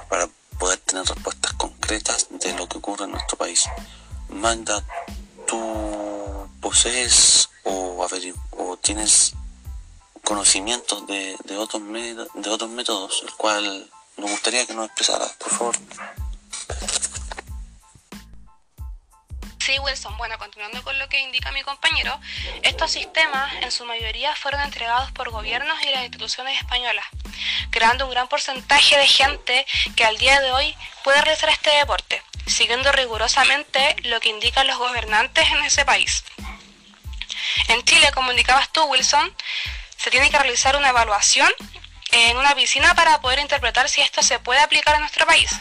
para 0.10 0.28
poder 0.58 0.80
tener 0.80 1.06
respuestas 1.06 1.54
concretas 1.54 2.28
de 2.32 2.54
lo 2.54 2.68
que 2.70 2.78
ocurre 2.78 3.06
en 3.06 3.12
nuestro 3.12 3.38
país. 3.38 3.66
Magda, 4.30 4.84
¿tú 5.48 6.50
posees 6.62 7.50
o, 7.64 8.08
tienes 8.82 9.34
conocimientos 10.24 11.06
de, 11.08 11.36
de, 11.46 11.58
otros 11.58 11.82
de 11.84 12.50
otros 12.50 12.70
métodos, 12.70 13.24
el 13.24 13.34
cual 13.34 13.90
nos 14.18 14.32
gustaría 14.32 14.66
que 14.66 14.74
nos 14.74 14.86
expresaras, 14.86 15.34
por 15.34 15.50
favor? 15.50 15.76
Sí, 19.70 19.78
Wilson. 19.78 20.18
Bueno, 20.18 20.36
continuando 20.40 20.84
con 20.84 20.98
lo 20.98 21.08
que 21.10 21.20
indica 21.20 21.52
mi 21.52 21.62
compañero, 21.62 22.20
estos 22.64 22.90
sistemas 22.90 23.54
en 23.62 23.72
su 23.72 23.86
mayoría 23.86 24.36
fueron 24.36 24.62
entregados 24.62 25.12
por 25.12 25.30
gobiernos 25.30 25.80
y 25.84 25.92
las 25.92 26.06
instituciones 26.06 26.58
españolas, 26.60 27.06
creando 27.70 28.06
un 28.06 28.12
gran 28.12 28.28
porcentaje 28.28 28.98
de 28.98 29.06
gente 29.06 29.68
que 29.96 30.06
al 30.06 30.18
día 30.18 30.42
de 30.42 30.52
hoy 30.52 30.76
puede 31.04 31.22
realizar 31.22 31.52
este 31.52 31.70
deporte, 31.70 32.20
siguiendo 32.48 32.92
rigurosamente 32.92 33.96
lo 34.06 34.20
que 34.20 34.30
indican 34.30 34.66
los 34.66 34.80
gobernantes 34.80 35.48
en 35.52 35.64
ese 35.64 35.86
país. 35.86 36.24
En 37.68 37.84
Chile, 37.84 38.10
como 38.16 38.32
indicabas 38.32 38.72
tú, 38.72 38.84
Wilson, 38.86 39.32
se 39.98 40.10
tiene 40.10 40.32
que 40.32 40.40
realizar 40.40 40.78
una 40.78 40.90
evaluación 40.90 41.52
en 42.12 42.38
una 42.38 42.56
piscina 42.56 42.96
para 42.96 43.22
poder 43.22 43.38
interpretar 43.38 43.88
si 43.88 44.02
esto 44.02 44.24
se 44.24 44.40
puede 44.40 44.62
aplicar 44.62 44.96
a 44.96 45.00
nuestro 45.00 45.28
país 45.28 45.52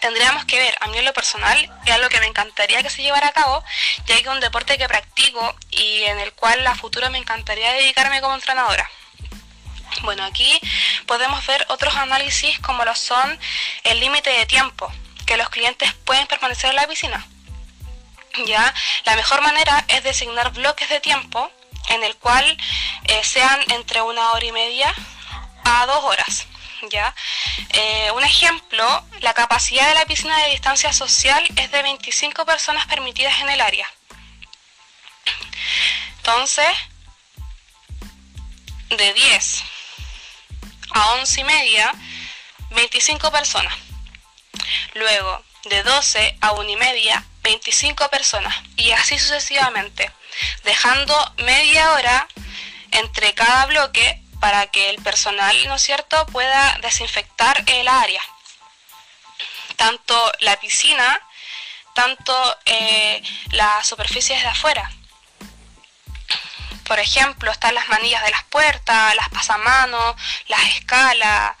tendríamos 0.00 0.44
que 0.44 0.58
ver, 0.58 0.76
a 0.80 0.86
mí 0.88 0.98
en 0.98 1.04
lo 1.04 1.12
personal, 1.12 1.70
es 1.84 1.92
algo 1.92 2.08
que 2.08 2.20
me 2.20 2.26
encantaría 2.26 2.82
que 2.82 2.90
se 2.90 3.02
llevara 3.02 3.28
a 3.28 3.32
cabo, 3.32 3.64
ya 4.06 4.16
que 4.16 4.22
es 4.22 4.26
un 4.26 4.40
deporte 4.40 4.78
que 4.78 4.88
practico 4.88 5.54
y 5.70 6.02
en 6.04 6.18
el 6.18 6.32
cual 6.32 6.66
a 6.66 6.74
futuro 6.74 7.10
me 7.10 7.18
encantaría 7.18 7.72
dedicarme 7.72 8.20
como 8.20 8.34
entrenadora. 8.34 8.88
Bueno, 10.02 10.24
aquí 10.24 10.60
podemos 11.06 11.44
ver 11.46 11.64
otros 11.68 11.94
análisis 11.96 12.58
como 12.60 12.84
lo 12.84 12.94
son 12.94 13.38
el 13.84 14.00
límite 14.00 14.30
de 14.30 14.46
tiempo 14.46 14.92
que 15.24 15.36
los 15.36 15.48
clientes 15.48 15.92
pueden 16.04 16.26
permanecer 16.26 16.70
en 16.70 16.76
la 16.76 16.86
piscina. 16.86 17.26
Ya, 18.46 18.74
la 19.04 19.16
mejor 19.16 19.40
manera 19.40 19.84
es 19.88 20.04
designar 20.04 20.52
bloques 20.52 20.88
de 20.90 21.00
tiempo 21.00 21.50
en 21.88 22.04
el 22.04 22.16
cual 22.16 22.44
eh, 23.04 23.24
sean 23.24 23.58
entre 23.70 24.02
una 24.02 24.32
hora 24.32 24.44
y 24.44 24.52
media 24.52 24.94
a 25.64 25.86
2 25.86 26.04
horas. 26.04 26.46
¿Ya? 26.90 27.14
Eh, 27.70 28.10
un 28.12 28.24
ejemplo, 28.24 29.04
la 29.20 29.34
capacidad 29.34 29.88
de 29.88 29.94
la 29.94 30.06
piscina 30.06 30.36
de 30.42 30.50
distancia 30.50 30.92
social 30.92 31.44
es 31.56 31.70
de 31.70 31.82
25 31.82 32.44
personas 32.44 32.86
permitidas 32.86 33.40
en 33.40 33.50
el 33.50 33.60
área. 33.60 33.86
Entonces, 36.18 36.66
de 38.90 39.14
10 39.14 39.62
a 40.90 41.12
11 41.14 41.40
y 41.40 41.44
media, 41.44 41.94
25 42.70 43.30
personas. 43.30 43.74
Luego, 44.94 45.44
de 45.64 45.82
12 45.82 46.36
a 46.40 46.52
1 46.52 46.70
y 46.70 46.76
media, 46.76 47.24
25 47.42 48.08
personas. 48.08 48.54
Y 48.76 48.90
así 48.92 49.18
sucesivamente, 49.18 50.10
dejando 50.64 51.14
media 51.38 51.92
hora 51.92 52.28
entre 52.90 53.34
cada 53.34 53.66
bloque 53.66 54.22
para 54.40 54.66
que 54.68 54.90
el 54.90 55.02
personal, 55.02 55.56
¿no 55.66 55.74
es 55.76 55.82
cierto?, 55.82 56.26
pueda 56.26 56.78
desinfectar 56.82 57.64
el 57.66 57.88
área. 57.88 58.22
Tanto 59.76 60.32
la 60.40 60.58
piscina, 60.58 61.20
tanto 61.94 62.58
eh, 62.64 63.22
las 63.50 63.86
superficies 63.86 64.42
de 64.42 64.48
afuera. 64.48 64.90
Por 66.84 67.00
ejemplo, 67.00 67.50
están 67.50 67.74
las 67.74 67.88
manillas 67.88 68.22
de 68.22 68.30
las 68.30 68.44
puertas, 68.44 69.16
las 69.16 69.28
pasamanos, 69.30 70.14
las 70.46 70.62
escalas, 70.76 71.56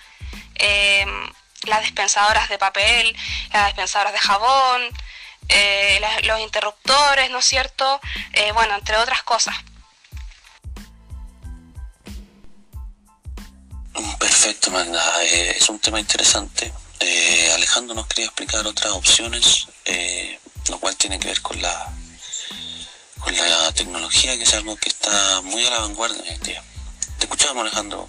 em, 0.54 1.32
las 1.62 1.82
dispensadoras 1.82 2.48
de 2.48 2.58
papel, 2.58 3.16
las 3.52 3.66
dispensadoras 3.66 4.12
de 4.12 4.20
jabón, 4.20 4.82
eh, 5.48 6.00
los 6.24 6.40
interruptores, 6.40 7.30
¿no 7.30 7.38
es 7.38 7.44
cierto? 7.44 8.00
Eh, 8.32 8.52
bueno, 8.52 8.74
entre 8.74 8.96
otras 8.98 9.22
cosas. 9.22 9.56
Perfecto, 14.18 14.70
Magda. 14.70 15.24
Eh, 15.24 15.56
es 15.58 15.68
un 15.70 15.78
tema 15.78 15.98
interesante. 15.98 16.72
Eh, 17.00 17.50
Alejandro 17.54 17.94
nos 17.94 18.06
quería 18.06 18.26
explicar 18.26 18.66
otras 18.66 18.92
opciones, 18.92 19.68
eh, 19.86 20.38
lo 20.68 20.78
cual 20.78 20.94
tiene 20.96 21.18
que 21.18 21.28
ver 21.28 21.40
con 21.40 21.60
la 21.62 21.92
con 23.20 23.34
la 23.34 23.72
tecnología, 23.72 24.36
que 24.36 24.44
es 24.44 24.54
algo 24.54 24.76
que 24.76 24.90
está 24.90 25.40
muy 25.42 25.64
a 25.66 25.70
la 25.70 25.80
vanguardia 25.80 26.22
hoy 26.22 26.28
en 26.28 26.42
día. 26.42 26.62
Te 27.18 27.24
escuchamos, 27.24 27.62
Alejandro. 27.62 28.08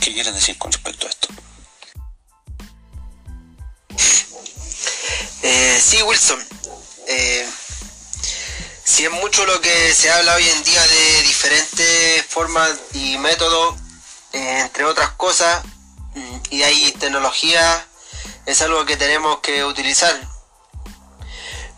¿Qué 0.00 0.12
quieres 0.12 0.34
decir 0.34 0.58
con 0.58 0.70
respecto 0.70 1.06
a 1.06 1.10
esto? 1.10 1.28
sí, 5.80 6.02
Wilson. 6.02 6.40
si 8.84 9.04
es 9.04 9.10
mucho 9.10 9.44
lo 9.46 9.60
que 9.60 9.92
se 9.94 10.10
habla 10.10 10.34
hoy 10.34 10.48
en 10.48 10.62
día 10.62 10.86
de 10.86 11.22
diferentes 11.22 12.26
formas 12.26 12.70
y 12.94 13.18
métodos 13.18 13.76
eh, 14.32 14.60
entre 14.60 14.84
otras 14.84 15.10
cosas, 15.12 15.62
mm, 16.14 16.36
y 16.50 16.62
ahí 16.62 16.92
tecnología 16.92 17.86
es 18.46 18.60
algo 18.62 18.84
que 18.84 18.96
tenemos 18.96 19.40
que 19.40 19.64
utilizar. 19.64 20.18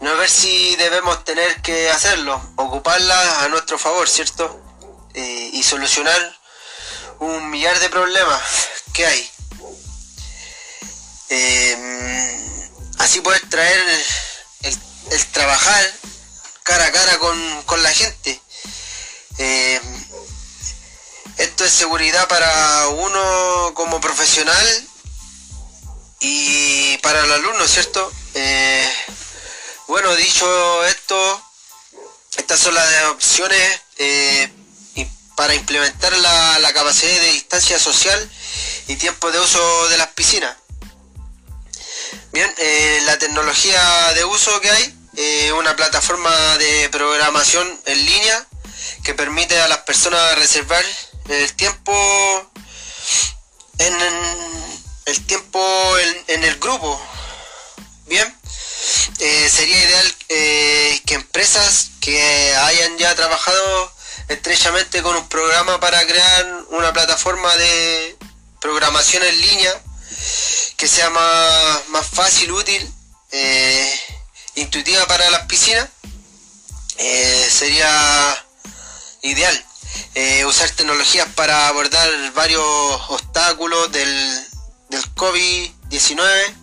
No 0.01 0.17
ver 0.17 0.29
si 0.29 0.77
debemos 0.77 1.25
tener 1.25 1.63
que 1.63 1.91
hacerlo, 1.91 2.41
ocuparla 2.57 3.45
a 3.45 3.49
nuestro 3.49 3.79
favor, 3.79 4.09
¿cierto? 4.09 4.61
Eh, 5.15 5.51
y 5.53 5.63
solucionar 5.63 6.21
un 7.21 7.51
millar 7.51 7.79
de 7.79 7.89
problemas 7.89 8.43
que 8.93 9.07
hay. 9.07 9.31
Eh, 11.31 12.61
así 12.99 13.21
poder 13.21 13.49
traer 13.49 13.83
el, 14.63 15.27
trabajar 15.33 15.85
cara 16.63 16.87
a 16.87 16.93
cara 16.93 17.19
con, 17.19 17.63
con 17.63 17.83
la 17.83 17.91
gente. 17.91 18.41
Esto 21.39 21.65
es 21.65 21.73
seguridad 21.73 22.29
para 22.29 22.89
uno 22.89 23.73
como 23.75 24.01
profesional 24.01 24.89
y 26.21 26.97
para 26.99 27.25
el 27.25 27.33
alumno, 27.33 27.67
¿cierto? 27.67 28.13
Eh, 28.35 28.89
bueno, 29.89 30.15
dicho 30.15 30.85
esto, 30.85 31.43
estas 32.37 32.61
son 32.61 32.75
las 32.75 33.05
opciones 33.11 33.81
eh, 33.99 34.49
para 35.37 35.55
implementar 35.55 36.17
la, 36.19 36.73
capacidad 36.73 37.21
de 37.21 37.33
distancia 37.33 37.79
social 37.79 38.31
y 38.87 38.97
tiempo 38.97 39.31
de 39.33 39.41
uso 39.41 39.89
de 39.89 39.99
las 39.99 40.09
piscinas. 40.09 40.57
Bien, 42.33 42.53
eh, 42.59 43.01
la 43.07 43.19
tecnología 43.19 44.13
de 44.15 44.25
uso 44.25 44.61
que 44.61 44.71
hay, 44.71 45.01
una 45.59 45.77
plataforma 45.77 46.59
de 46.59 46.89
programación 46.91 47.81
en 47.87 48.05
línea 48.05 48.47
que 49.05 49.15
permite 49.15 49.61
a 49.61 49.69
las 49.69 49.79
personas 49.79 50.37
reservar 50.39 50.85
el 51.29 51.55
tiempo 51.55 51.93
en, 53.79 53.95
el 55.07 55.27
tiempo 55.27 55.99
en, 56.29 56.45
el 56.45 56.59
grupo 56.59 57.01
bien 58.07 58.37
eh, 59.19 59.49
sería 59.49 59.79
ideal 59.79 60.17
eh, 60.29 61.03
que 61.07 61.15
empresas 61.15 61.91
que 62.01 62.55
hayan 62.55 62.99
ya 62.99 63.15
trabajado 63.15 63.93
estrechamente 64.29 65.03
con 65.03 65.17
un 65.17 65.29
programa 65.29 65.81
para 65.81 66.05
crear 66.07 66.65
una 66.71 66.93
plataforma 66.93 67.55
de 67.57 68.17
programación 68.61 69.23
en 69.23 69.41
línea 69.41 69.83
que 70.77 70.89
sea 70.89 71.09
más, 71.11 71.89
más 71.89 72.07
fácil, 72.07 72.53
útil, 72.53 72.93
eh, 73.33 74.01
intuitiva 74.57 75.07
para 75.07 75.31
las 75.31 75.47
piscinas, 75.47 75.89
sería 77.51 78.47
ideal. 79.23 79.65
Eh, 80.15 80.45
usar 80.45 80.71
tecnologías 80.71 81.27
para 81.35 81.69
abordar 81.69 82.09
varios 82.35 82.63
obstáculos 83.09 83.91
del, 83.91 84.49
del 84.91 85.15
COVID-19 85.15 86.55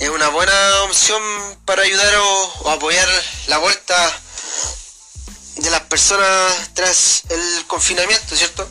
es 0.00 0.08
una 0.08 0.28
buena 0.28 0.82
opción 0.82 1.22
para 1.64 1.82
ayudar 1.82 2.12
o, 2.16 2.70
apoyar 2.70 3.08
la 3.46 3.58
vuelta 3.58 4.20
de 5.56 5.70
las 5.70 5.82
personas 5.82 6.70
tras 6.74 7.22
el 7.28 7.66
confinamiento, 7.68 8.34
¿cierto? 8.34 8.68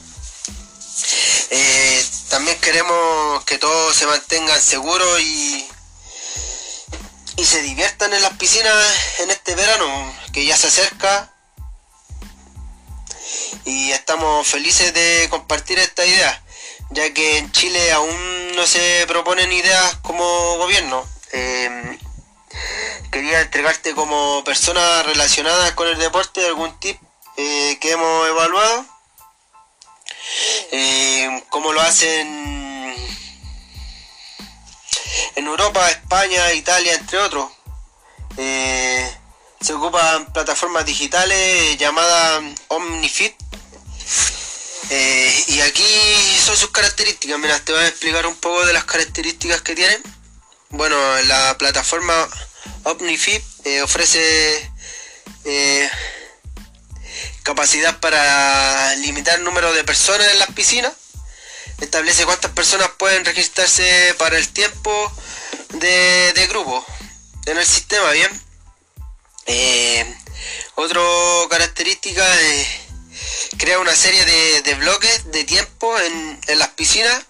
Eh, 1.51 2.05
también 2.29 2.59
queremos 2.59 3.45
que 3.45 3.57
todos 3.57 3.95
se 3.95 4.07
mantengan 4.07 4.61
seguros 4.61 5.21
y, 5.21 5.65
y 7.37 7.45
se 7.45 7.61
diviertan 7.61 8.13
en 8.13 8.21
las 8.21 8.33
piscinas 8.33 8.75
en 9.19 9.31
este 9.31 9.55
verano 9.55 10.13
que 10.33 10.45
ya 10.45 10.57
se 10.57 10.67
acerca 10.67 11.30
y 13.65 13.91
estamos 13.91 14.47
felices 14.47 14.93
de 14.93 15.27
compartir 15.29 15.79
esta 15.79 16.05
idea, 16.05 16.43
ya 16.91 17.13
que 17.13 17.37
en 17.37 17.51
Chile 17.51 17.91
aún 17.91 18.55
no 18.55 18.65
se 18.67 19.05
proponen 19.07 19.51
ideas 19.51 19.95
como 20.01 20.57
gobierno. 20.57 21.05
Em, 21.31 21.97
quería 23.11 23.41
entregarte 23.41 23.93
como 23.93 24.43
persona 24.43 25.03
relacionada 25.03 25.75
con 25.75 25.87
el 25.87 25.97
deporte 25.97 26.45
algún 26.45 26.77
tip 26.79 26.99
eh, 27.37 27.77
que 27.79 27.91
hemos 27.91 28.27
evaluado, 28.27 28.85
em, 30.71 31.41
como 31.49 31.73
lo 31.73 31.81
hacen 31.81 32.95
en 35.35 35.47
Europa, 35.47 35.89
España, 35.89 36.53
Italia, 36.53 36.93
entre 36.95 37.19
otros. 37.19 37.51
Eh, 38.37 39.20
se 39.62 39.74
ocupan 39.74 40.32
plataformas 40.34 40.86
digitales 40.86 41.78
llamadas 41.78 42.41
OmniFit 42.69 43.36
eh, 44.89 45.43
y 45.47 45.62
aquí 45.62 45.86
son 46.43 46.58
sus 46.58 46.71
características. 46.71 47.39
Mira, 47.39 47.60
te 47.60 47.71
voy 47.71 47.82
a 47.82 47.88
explicar 47.88 48.26
un 48.26 48.36
poco 48.36 48.65
de 48.65 48.74
las 48.74 48.84
características 48.86 49.62
que 49.62 49.76
tienen. 49.76 50.02
Bueno, 50.69 50.97
la 51.24 51.58
plataforma 51.58 52.13
OmniFit 52.84 53.43
eh, 53.65 53.82
ofrece 53.84 54.71
eh, 55.45 55.89
capacidad 57.43 58.00
para 58.00 58.95
limitar 58.95 59.38
el 59.38 59.43
número 59.43 59.71
de 59.74 59.84
personas 59.84 60.28
en 60.28 60.39
las 60.39 60.52
piscinas. 60.52 60.93
Establece 61.80 62.26
cuántas 62.26 62.52
personas 62.52 62.89
pueden 62.97 63.26
registrarse 63.26 64.15
para 64.17 64.38
el 64.38 64.50
tiempo 64.50 65.12
de, 65.69 66.34
de 66.34 66.47
grupo 66.47 66.86
en 67.45 67.58
el 67.58 67.65
sistema, 67.65 68.12
¿bien? 68.12 68.50
Otra 70.75 71.01
característica 71.49 72.41
es 72.41 72.67
crea 73.58 73.80
una 73.80 73.95
serie 73.95 74.25
de, 74.63 74.73
bloques 74.75 75.32
de 75.32 75.43
tiempo 75.43 75.95
en, 75.99 76.39
las 76.58 76.69
piscinas 76.69 77.25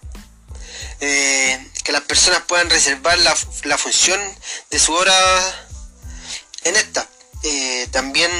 eh, 1.00 1.70
que 1.84 1.92
las 1.92 2.02
personas 2.02 2.42
puedan 2.46 2.70
reservar 2.70 3.18
la, 3.18 3.78
función 3.78 4.20
de 4.70 4.78
su 4.78 4.92
hora 4.94 5.14
en 6.64 6.76
esta. 6.76 7.06
Eh, 7.42 7.88
también 7.90 8.30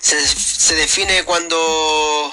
se, 0.00 0.74
define 0.74 1.24
cuando 1.24 2.32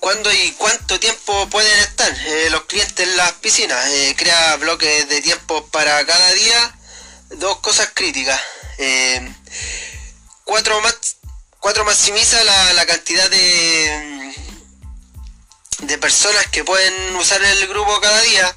cuándo 0.00 0.32
y 0.32 0.52
cuánto 0.52 0.98
tiempo 0.98 1.48
pueden 1.48 1.78
estar 1.78 2.12
eh, 2.26 2.50
los 2.50 2.64
clientes 2.64 3.06
en 3.06 3.16
las 3.16 3.32
piscinas. 3.34 3.88
crea 4.16 4.56
bloques 4.56 5.08
de 5.08 5.22
tiempo 5.22 5.66
para 5.68 6.04
cada 6.04 6.32
día. 6.32 6.75
Dos 7.30 7.58
cosas 7.58 7.90
críticas. 7.94 8.40
cuatro 10.44 10.80
más 10.80 11.16
4 11.66 11.84
maximiza 11.84 12.44
la, 12.44 12.86
cantidad 12.86 13.28
de, 13.28 14.32
de 15.80 15.98
personas 15.98 16.46
que 16.46 16.62
pueden 16.62 17.16
usar 17.16 17.42
el 17.42 17.66
grupo 17.66 18.00
cada 18.00 18.20
día. 18.20 18.56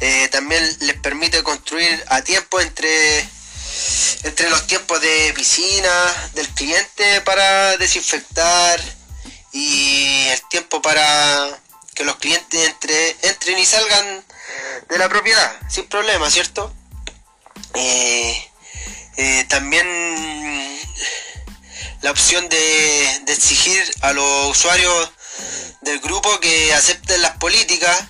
Eh, 0.00 0.28
también 0.28 0.62
les 0.80 0.98
permite 1.00 1.42
construir 1.42 2.02
a 2.08 2.22
tiempo 2.22 2.58
entre, 2.58 3.28
entre 4.22 4.48
los 4.48 4.66
tiempos 4.66 5.02
de 5.02 5.34
piscina 5.34 6.30
del 6.32 6.48
cliente 6.48 7.20
para 7.22 7.76
desinfectar 7.76 8.80
y 9.52 10.28
el 10.28 10.40
tiempo 10.48 10.80
para 10.80 11.60
que 11.94 12.04
los 12.04 12.16
clientes 12.16 12.58
entre, 12.68 13.16
entren 13.20 13.58
y 13.58 13.66
salgan 13.66 14.24
de 14.88 14.96
la 14.96 15.10
propiedad 15.10 15.56
sin 15.68 15.86
problema, 15.88 16.30
¿cierto? 16.30 16.72
Eh, 17.78 18.50
eh, 19.18 19.44
también 19.48 19.86
la 22.00 22.10
opción 22.10 22.48
de, 22.48 23.06
exigir 23.26 23.82
a 24.00 24.14
los 24.14 24.50
usuarios 24.50 25.10
del 25.82 26.00
grupo 26.00 26.40
que 26.40 26.72
acepten 26.72 27.20
las 27.20 27.36
políticas 27.36 28.04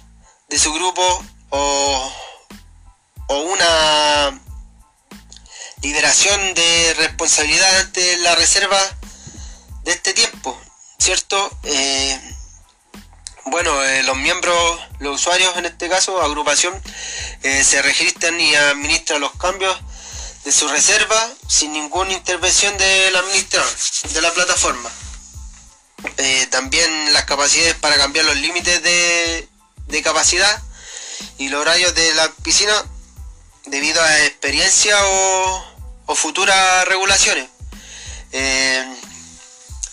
de 0.48 0.59
su 0.59 0.72
grupo 0.72 1.24
o, 1.50 2.12
una 3.29 4.40
liberación 5.83 6.55
de 6.55 6.94
responsabilidad 6.94 7.81
ante 7.81 8.18
la 8.18 8.37
reserva 8.37 8.81
de 9.83 9.92
este 9.92 10.14
tiempo, 10.14 10.57
¿cierto? 10.98 11.50
Eh, 11.64 12.36
bueno, 13.46 13.85
eh, 13.85 14.02
los 14.02 14.16
miembros, 14.16 14.80
los 14.98 15.20
usuarios 15.20 15.56
en 15.56 15.66
este 15.66 15.88
caso, 15.88 16.20
agrupación, 16.20 16.74
eh, 17.42 17.62
se 17.62 17.80
registran 17.80 18.38
y 18.40 18.54
administran 18.54 19.20
los 19.20 19.32
cambios 19.37 19.76
de 20.44 20.52
su 20.52 20.68
reserva 20.68 21.28
sin 21.48 21.72
ninguna 21.72 22.12
intervención 22.12 22.76
del 22.76 23.14
administrador 23.16 23.68
de 24.12 24.20
la 24.20 24.32
plataforma. 24.35 24.90
Eh, 26.18 26.46
también 26.50 27.12
las 27.12 27.24
capacidades 27.24 27.74
para 27.76 27.96
cambiar 27.96 28.24
los 28.24 28.37
límites 28.37 28.82
de, 28.82 29.48
capacidad 30.02 30.62
y 31.38 31.48
los 31.48 31.61
horarios 31.62 31.94
de 31.94 32.14
la 32.14 32.28
piscina 32.42 32.74
debido 33.64 34.02
a 34.02 34.24
experiencia 34.26 34.96
o, 35.00 36.14
futuras 36.14 36.87
regulaciones. 36.87 37.48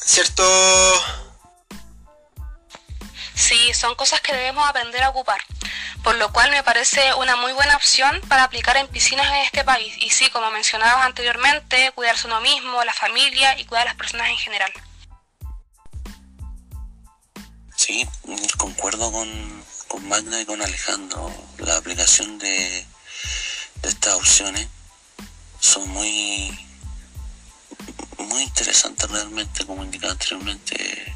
¿Cierto? 0.06 0.44
Sí, 3.44 3.74
son 3.74 3.94
cosas 3.96 4.22
que 4.22 4.34
debemos 4.34 4.66
aprender 4.70 5.04
a 5.04 5.10
ocupar, 5.10 5.42
por 6.02 6.16
lo 6.16 6.32
cual 6.32 6.50
me 6.50 6.64
parece 6.64 7.14
una 7.16 7.36
muy 7.36 7.52
buena 7.52 7.76
opción 7.76 8.22
para 8.30 8.46
aplicar 8.46 8.78
en 8.78 8.88
piscinas 8.88 9.28
en 9.28 9.42
este 9.42 9.66
país. 9.66 9.94
Y 10.00 10.12
sí, 10.12 10.30
como 10.30 10.50
mencionabas 10.50 11.06
anteriormente, 11.06 11.92
cuidarse 11.94 12.28
uno 12.28 12.40
mismo, 12.40 12.82
la 12.86 12.94
familia 12.94 13.60
y 13.60 13.66
cuidar 13.66 13.82
a 13.82 13.90
las 13.90 13.96
personas 13.96 14.30
en 14.30 14.38
general. 14.38 14.72
Sí, 17.76 18.08
concuerdo 18.58 19.12
con, 19.12 19.66
con 19.90 20.08
Magna 20.08 20.40
y 20.40 20.46
con 20.46 20.62
Alejandro. 20.62 21.30
La 21.58 21.76
aplicación 21.76 22.40
de, 22.40 22.86
estas 23.84 24.14
opciones 24.14 24.70
son 25.60 25.90
muy, 25.90 26.58
muy 28.20 28.44
interesantes 28.44 29.12
realmente, 29.12 29.66
como 29.66 29.84
indicaba 29.84 30.14
anteriormente 30.14 31.14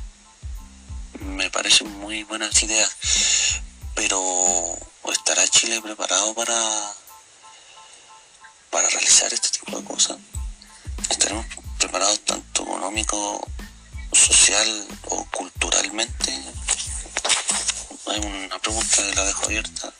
me 1.21 1.49
parecen 1.49 1.91
muy 1.99 2.23
buenas 2.23 2.61
ideas, 2.63 2.95
pero 3.95 4.77
¿estará 5.11 5.47
Chile 5.47 5.81
preparado 5.81 6.33
para, 6.33 6.93
para 8.69 8.89
realizar 8.89 9.33
este 9.33 9.49
tipo 9.49 9.77
de 9.77 9.85
cosas? 9.85 10.17
¿Estaremos 11.09 11.45
preparados 11.79 12.19
tanto 12.21 12.63
económico, 12.63 13.45
social 14.11 14.87
o 15.05 15.25
culturalmente? 15.25 16.33
Hay 18.07 18.19
una 18.19 18.59
pregunta 18.59 18.95
que 18.95 19.15
la 19.15 19.25
dejo 19.25 19.45
abierta. 19.45 19.93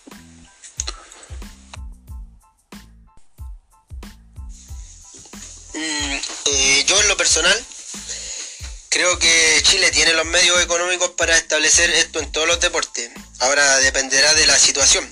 Mm, 5.73 6.15
eh, 6.45 6.85
yo 6.87 6.99
en 7.01 7.07
lo 7.07 7.17
personal 7.17 7.65
Creo 8.97 9.19
que 9.19 9.61
Chile 9.61 9.91
tiene 9.91 10.13
los 10.13 10.25
medios 10.25 10.59
económicos 10.59 11.11
para 11.11 11.37
establecer 11.37 11.87
esto 11.91 12.19
en 12.19 12.31
todos 12.31 12.47
los 12.47 12.59
deportes. 12.59 13.11
Ahora 13.37 13.77
dependerá 13.77 14.33
de 14.33 14.47
la 14.47 14.57
situación. 14.57 15.07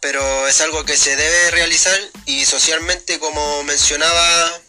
Pero 0.00 0.48
es 0.48 0.60
algo 0.60 0.84
que 0.84 0.96
se 0.96 1.14
debe 1.14 1.52
realizar 1.52 1.96
y 2.26 2.44
socialmente, 2.44 3.20
como 3.20 3.62
mencionaba 3.62 4.60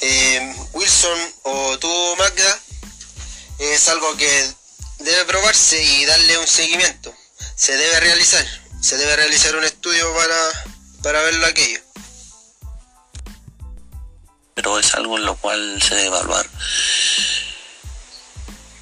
eh, 0.00 0.52
Wilson 0.72 1.34
o 1.44 1.78
tú, 1.78 2.16
Magda, 2.18 2.58
es 3.60 3.86
algo 3.86 4.16
que 4.16 4.50
debe 4.98 5.24
probarse 5.26 5.80
y 5.80 6.06
darle 6.06 6.38
un 6.38 6.48
seguimiento. 6.48 7.14
Se 7.54 7.76
debe 7.76 8.00
realizar. 8.00 8.44
Se 8.82 8.96
debe 8.96 9.14
realizar 9.14 9.54
un 9.54 9.62
estudio 9.62 10.12
para, 10.12 10.64
para 11.04 11.22
verlo 11.22 11.46
aquello 11.46 11.89
es 14.78 14.94
algo 14.94 15.18
en 15.18 15.24
lo 15.24 15.36
cual 15.36 15.82
se 15.82 15.94
debe 15.94 16.08
evaluar. 16.08 16.46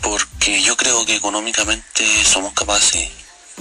Porque 0.00 0.62
yo 0.62 0.76
creo 0.76 1.04
que 1.04 1.16
económicamente 1.16 2.24
somos 2.24 2.52
capaces. 2.52 3.10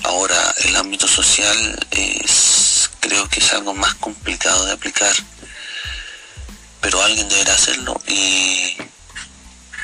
Ahora, 0.04 0.54
el 0.63 0.76
ámbito 0.76 1.08
social 1.08 1.88
es, 1.92 2.90
creo 3.00 3.28
que 3.30 3.40
es 3.40 3.54
algo 3.54 3.74
más 3.74 3.96
complicado 3.96 4.66
de 4.66 4.74
aplicar. 4.74 5.13
Pero 6.82 7.02
alguien 7.02 7.28
deberá 7.28 7.54
hacerlo 7.54 8.00
y, 8.08 8.78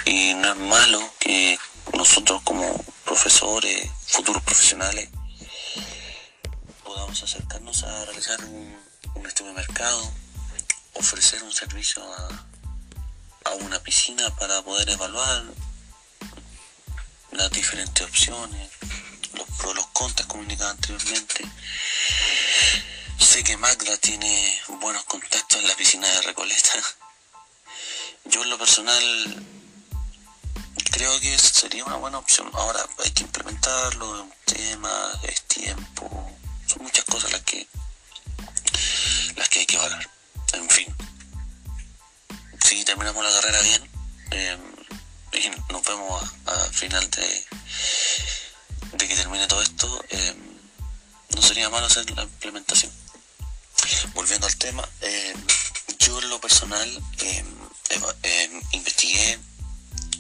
y 0.06 0.34
no 0.36 0.52
es 0.52 0.58
malo 0.58 1.14
que 1.20 1.58
nosotros 1.94 2.42
como 2.44 2.84
profesores, 3.04 3.90
futuros 4.08 4.44
profesionales, 4.44 5.10
podamos 6.84 7.22
acercarnos 7.22 7.84
a 7.84 8.06
realizar 8.06 8.40
un, 8.46 8.78
un 9.16 9.26
estudio 9.26 9.52
de 9.52 9.58
mercado 9.58 10.23
ofrecer 10.94 11.42
un 11.44 11.52
servicio 11.52 12.02
a, 12.04 12.50
una 13.62 13.80
piscina 13.80 14.36
para 14.38 14.62
poder 14.64 14.90
evaluar 14.90 15.44
las 17.32 17.52
diferentes 17.52 18.02
opciones, 18.02 18.70
los 19.34 19.48
pros, 19.58 19.76
los 19.76 19.88
contras 19.88 20.28
comunicados 20.28 20.74
anteriormente. 20.74 21.46
Sé 23.20 23.44
que 23.44 23.58
Magda 23.58 23.96
tiene 23.98 24.60
buenos 24.80 25.04
contactos 25.04 25.60
en 25.60 25.68
la 25.68 25.76
piscina 25.76 26.08
de 26.08 26.22
Recoleta. 26.24 26.82
Yo 28.26 28.44
en 28.44 28.50
lo 28.50 28.58
personal 28.58 29.46
creo 30.92 31.20
que 31.20 31.38
sería 31.38 31.86
una 31.86 31.98
buena 31.98 32.18
opción. 32.18 32.50
Ahora 32.54 32.80
hay 33.04 33.12
que 33.12 33.24
implementarlo, 33.24 34.16
es 34.16 34.22
un 34.22 34.34
tema, 34.46 35.12
es 35.24 35.44
tiempo, 35.44 36.32
son 36.66 36.84
muchas 36.84 37.06
cosas 37.06 37.32
las 37.32 37.42
que 37.42 37.68
las 39.36 39.48
que 39.50 39.60
hay 39.60 39.66
que 39.66 39.76
evaluar 39.76 40.14
en 40.54 40.70
fin, 40.70 40.96
si 42.64 42.84
terminamos 42.86 43.24
la 43.24 43.32
carrera 43.32 43.62
bien 43.62 43.90
eh, 44.32 44.58
y 45.34 45.72
nos 45.72 45.84
vemos 45.84 46.24
al 46.46 46.74
final 46.74 47.10
de, 47.10 47.46
que 48.98 49.16
termine 49.16 49.48
todo 49.48 49.62
esto, 49.62 50.06
eh, 50.10 50.36
no 51.36 51.42
sería 51.42 51.70
malo 51.70 51.88
hacer 51.88 52.10
la 52.12 52.24
implementación. 52.24 52.92
Volviendo 54.14 54.48
al 54.48 54.56
tema, 54.56 54.88
eh, 55.02 55.34
yo 56.00 56.20
en 56.22 56.30
lo 56.30 56.40
personal 56.40 57.04
investigué, 58.72 59.40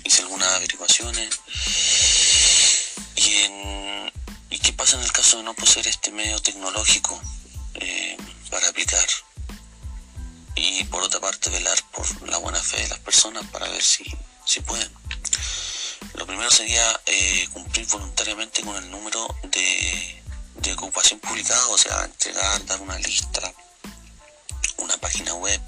hice 0.04 0.22
algunas 0.22 0.50
averiguaciones 0.50 1.30
y, 3.16 3.34
en, 3.36 4.12
y 4.50 4.60
qué 4.60 4.74
pasa 4.74 4.98
en 4.98 5.04
el 5.04 5.12
caso 5.12 5.38
de 5.38 5.44
no 5.44 5.54
poseer 5.54 5.88
este 5.88 6.12
medio 6.12 6.40
tecnológico 6.40 7.22
para 8.50 8.68
aplicar 8.68 9.08
y 10.56 10.84
por 10.86 11.04
otra 11.04 11.20
parte 11.20 11.50
velar 11.50 11.78
por 11.92 12.30
la 12.30 12.38
buena 12.38 12.62
fe 12.62 12.82
de 12.82 12.90
las 12.90 13.00
personas 13.00 13.46
para 13.52 13.70
ver 13.70 13.82
si, 13.82 14.04
si 14.46 14.60
pueden. 14.62 14.92
Lo 16.16 16.28
primero 16.28 16.52
sería 16.52 17.02
eh, 17.06 17.48
cumplir 17.52 17.88
voluntariamente 17.88 18.62
con 18.62 18.76
el 18.76 18.90
número 18.92 19.28
de, 19.44 20.24
de 20.56 20.74
ocupación 20.74 21.20
publicada, 21.20 21.66
o 21.68 21.78
sea, 21.78 22.06
entregar, 22.06 22.66
dar 22.66 22.82
una 22.82 22.98
lista, 23.00 23.54
una 24.78 24.96
página 24.98 25.34
web, 25.36 25.62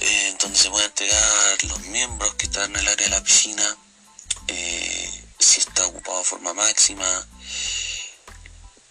eh, 0.00 0.36
donde 0.40 0.58
se 0.58 0.70
puede 0.70 0.86
entregar 0.86 1.64
los 1.64 1.80
miembros 1.80 2.34
que 2.34 2.46
están 2.46 2.70
en 2.70 2.80
el 2.80 2.88
área 2.88 3.06
de 3.06 3.10
la 3.10 3.22
piscina, 3.22 3.76
eh, 4.48 5.24
si 5.38 5.60
está 5.60 5.86
ocupado 5.86 6.18
de 6.18 6.24
forma 6.24 6.54
máxima, 6.54 7.28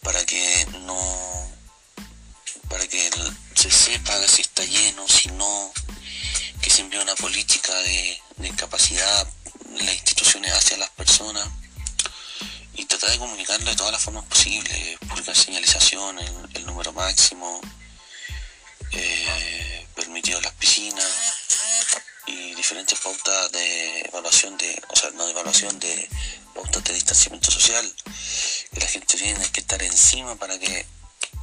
para 0.03 0.23
que 0.25 0.67
no 0.85 1.40
que 2.91 3.09
se 3.55 3.71
sepa 3.71 4.27
si 4.27 4.41
está 4.41 4.63
lleno, 4.65 5.07
si 5.07 5.29
no, 5.29 5.71
que 6.61 6.69
se 6.69 6.81
envíe 6.81 6.99
una 6.99 7.15
política 7.15 7.73
de, 7.73 8.21
de 8.35 8.47
incapacidad 8.49 9.27
las 9.79 9.93
instituciones 9.93 10.51
hacia 10.51 10.77
las 10.77 10.89
personas 10.89 11.47
y 12.73 12.85
tratar 12.85 13.11
de 13.11 13.19
comunicarlo 13.19 13.69
de 13.69 13.75
todas 13.77 13.93
las 13.93 14.01
formas 14.03 14.25
posibles, 14.25 14.97
publicar 15.07 15.35
señalización, 15.35 16.19
el, 16.19 16.65
número 16.65 16.91
máximo, 16.91 17.61
eh, 18.91 19.87
permitido 19.95 20.41
las 20.41 20.53
piscinas 20.53 21.05
y 22.27 22.53
diferentes 22.55 22.99
pautas 22.99 23.51
de 23.51 24.01
evaluación 24.01 24.57
de, 24.57 24.81
o 24.89 24.95
sea, 24.95 25.11
no 25.11 25.27
evaluación 25.29 25.79
de 25.79 26.09
pautas 26.53 26.83
de 26.83 26.93
distanciamiento 26.93 27.51
social, 27.51 27.93
que 28.73 28.79
la 28.79 28.87
gente 28.87 29.17
tiene 29.17 29.49
que 29.51 29.61
estar 29.61 29.81
encima 29.81 30.35
para 30.35 30.59
que 30.59 30.85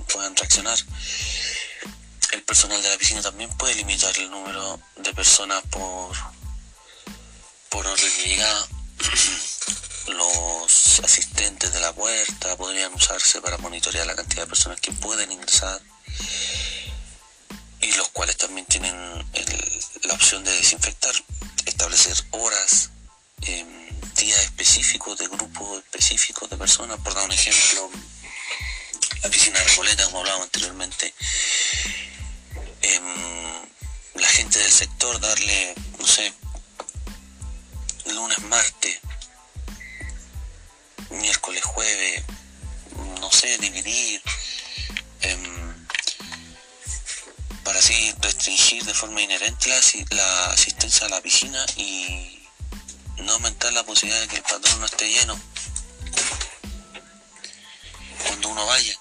puedan 0.09 0.35
reaccionar. 0.37 0.79
El 2.33 2.43
personal 2.43 2.83
de 2.83 2.91
la 2.91 2.99
piscina 2.99 3.23
también 3.23 3.51
puede 3.57 3.75
limitar 3.75 4.17
el 4.19 4.31
número 4.31 4.81
de 4.97 5.15
personas 5.15 5.63
por, 5.71 6.17
por 7.69 7.87
orden 7.87 8.11
de 8.19 8.29
llegada. 8.29 8.69
Los 10.09 11.01
asistentes 11.01 11.73
de 11.73 11.81
la 11.81 11.93
puerta 11.93 12.57
podrían 12.57 12.93
usarse 12.95 13.41
para 13.41 13.59
monitorear 13.59 14.07
la 14.07 14.17
cantidad 14.17 14.43
de 14.43 14.49
personas 14.49 14.81
que 14.81 14.93
pueden 14.93 15.31
ingresar 15.31 15.81
y 17.81 17.93
los 17.93 18.09
cuales 18.09 18.37
también 18.37 18.67
tienen 18.67 18.95
la 20.05 20.15
opción 20.15 20.43
de 20.45 20.53
desinfectar, 20.53 21.13
establecer 21.67 22.17
horas, 22.31 22.91
em, 23.43 23.89
días 24.15 24.41
específicos 24.41 25.19
de 25.19 25.29
grupos 25.29 25.79
específicos 25.85 26.51
de 26.51 26.57
personas, 26.57 26.99
por 27.01 27.15
dar 27.15 27.25
un 27.25 27.33
ejemplo, 27.33 27.91
la 29.23 29.29
piscina 29.31 29.63
Recoleta, 29.63 30.05
como 30.05 30.21
hablábamos 30.21 30.47
anteriormente, 30.47 31.15
em, 32.83 33.69
la 34.15 34.29
gente 34.29 34.59
del 34.59 34.71
sector 34.73 35.21
darle, 35.21 35.75
no 35.99 36.07
sé, 36.07 36.33
lunes, 38.07 38.39
martes, 38.41 39.01
miércoles, 41.11 41.65
jueves, 41.65 42.23
no 43.21 43.31
sé, 43.31 43.59
dividir. 43.59 44.23
Em, 45.21 45.87
para 47.65 47.81
así 47.81 48.15
restringir 48.23 48.83
de 48.85 48.95
forma 48.95 49.21
inherente 49.21 49.69
la, 50.11 50.47
asistencia 50.51 51.07
a 51.07 51.11
la 51.11 51.21
piscina 51.21 51.67
y 51.77 52.49
no 53.19 53.33
aumentar 53.33 53.73
la 53.73 53.85
posibilidad 53.85 54.21
de 54.23 54.29
que 54.29 54.37
el 54.37 54.43
patrón 54.43 54.81
no 54.81 54.87
esté 54.87 55.07
lleno 55.07 55.39
cuando 58.27 58.49
uno 58.49 58.65
vaya. 58.67 58.99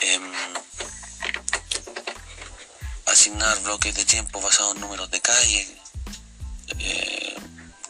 Em, 0.00 0.32
asignar 3.06 3.58
bloques 3.62 3.94
de 3.94 4.04
tiempo 4.04 4.40
basados 4.40 4.74
en 4.74 4.80
números 4.80 5.10
de 5.10 5.20
calle, 5.20 5.76
eh, 6.78 7.36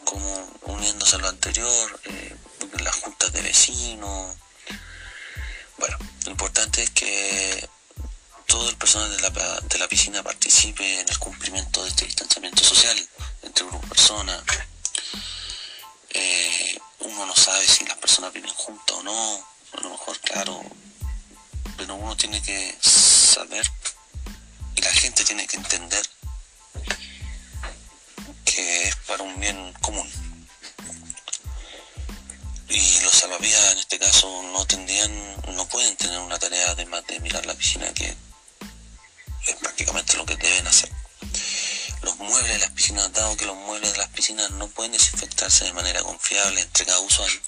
como 0.03 0.49
uniéndose 0.63 1.17
a 1.17 1.19
lo 1.19 1.29
anterior, 1.29 2.01
eh, 2.05 2.35
las 2.79 2.95
juntas 2.95 3.31
de 3.31 3.41
vecinos. 3.41 4.35
Bueno, 5.77 5.97
lo 6.25 6.31
importante 6.31 6.83
es 6.83 6.89
que 6.91 7.69
todo 8.47 8.69
el 8.69 8.77
personal 8.77 9.15
de 9.15 9.21
la, 9.21 9.59
de 9.61 9.77
la 9.77 9.87
piscina 9.87 10.23
participe 10.23 11.01
en 11.01 11.07
el 11.07 11.19
cumplimiento 11.19 11.83
de 11.83 11.89
este 11.89 12.05
distanciamiento 12.05 12.63
social 12.63 12.97
entre 13.43 13.65
grupos 13.65 13.83
de 13.83 13.95
personas. 13.95 14.43
Eh, 16.09 16.79
uno 16.99 17.25
no 17.27 17.35
sabe 17.35 17.65
si 17.67 17.85
las 17.85 17.97
personas 17.97 18.33
viven 18.33 18.51
juntas 18.51 18.95
o 18.97 19.03
no, 19.03 19.45
a 19.73 19.81
lo 19.81 19.89
mejor 19.91 20.19
claro, 20.21 20.63
pero 21.79 21.95
uno 21.95 22.13
tiene 22.17 22.41
que 22.41 22.77
saber 22.81 23.65
y 24.75 24.81
la 24.81 24.91
gente 24.91 25.23
tiene 25.23 25.47
que 25.47 25.55
entender 25.55 26.05
que 28.43 28.83
es 28.83 28.95
para 29.07 29.23
un 29.23 29.39
bien 29.39 29.73
común. 29.79 30.11
Y 32.67 32.99
los 32.99 33.13
salvavidas 33.13 33.71
en 33.71 33.77
este 33.79 33.97
caso 33.97 34.27
no 34.51 34.65
tendrían, 34.65 35.55
no 35.55 35.65
pueden 35.69 35.95
tener 35.95 36.19
una 36.19 36.37
tarea 36.37 36.71
además 36.71 37.07
de 37.07 37.21
mirar 37.21 37.45
la 37.45 37.55
piscina 37.55 37.91
que 37.93 38.13
es 39.47 39.55
prácticamente 39.61 40.17
lo 40.17 40.25
que 40.25 40.35
deben 40.35 40.67
hacer. 40.67 40.91
Los 42.01 42.17
muebles 42.17 42.51
de 42.51 42.59
las 42.59 42.71
piscinas, 42.71 43.13
dado 43.13 43.37
que 43.37 43.45
los 43.45 43.55
muebles 43.55 43.93
de 43.93 43.99
las 43.99 44.09
piscinas 44.09 44.51
no 44.51 44.67
pueden 44.67 44.91
desinfectarse 44.91 45.63
de 45.63 45.73
manera 45.73 46.03
confiable 46.03 46.59
entre 46.59 46.85
cada 46.85 46.99
usuario, 46.99 47.39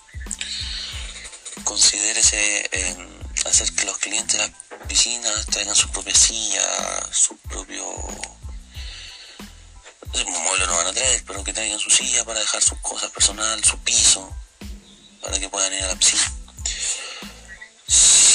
considérese 1.66 2.70
hacer 3.46 3.72
que 3.74 3.86
los 3.86 3.98
clientes 3.98 4.38
de 4.38 4.48
las 4.48 4.88
piscinas 4.88 5.46
traigan 5.48 5.76
su 5.76 5.90
propia 5.90 6.16
silla, 6.16 6.64
su 7.12 7.36
propio... 7.38 7.86
Un 10.14 10.44
mueble 10.44 10.68
no 10.68 10.76
van 10.76 10.88
a 10.88 10.94
traer, 10.94 11.24
pero 11.26 11.44
que 11.44 11.54
traigan 11.54 11.80
su 11.80 11.90
silla 11.90 12.26
para 12.26 12.40
dejar 12.40 12.62
sus 12.62 12.78
cosas 12.80 13.10
personales, 13.12 13.66
su 13.66 13.78
piso, 13.80 14.30
para 15.22 15.40
que 15.40 15.50
puedan 15.50 15.74
ir 15.74 15.84
a 15.84 15.88
la 15.88 15.96
piscina 15.96 16.32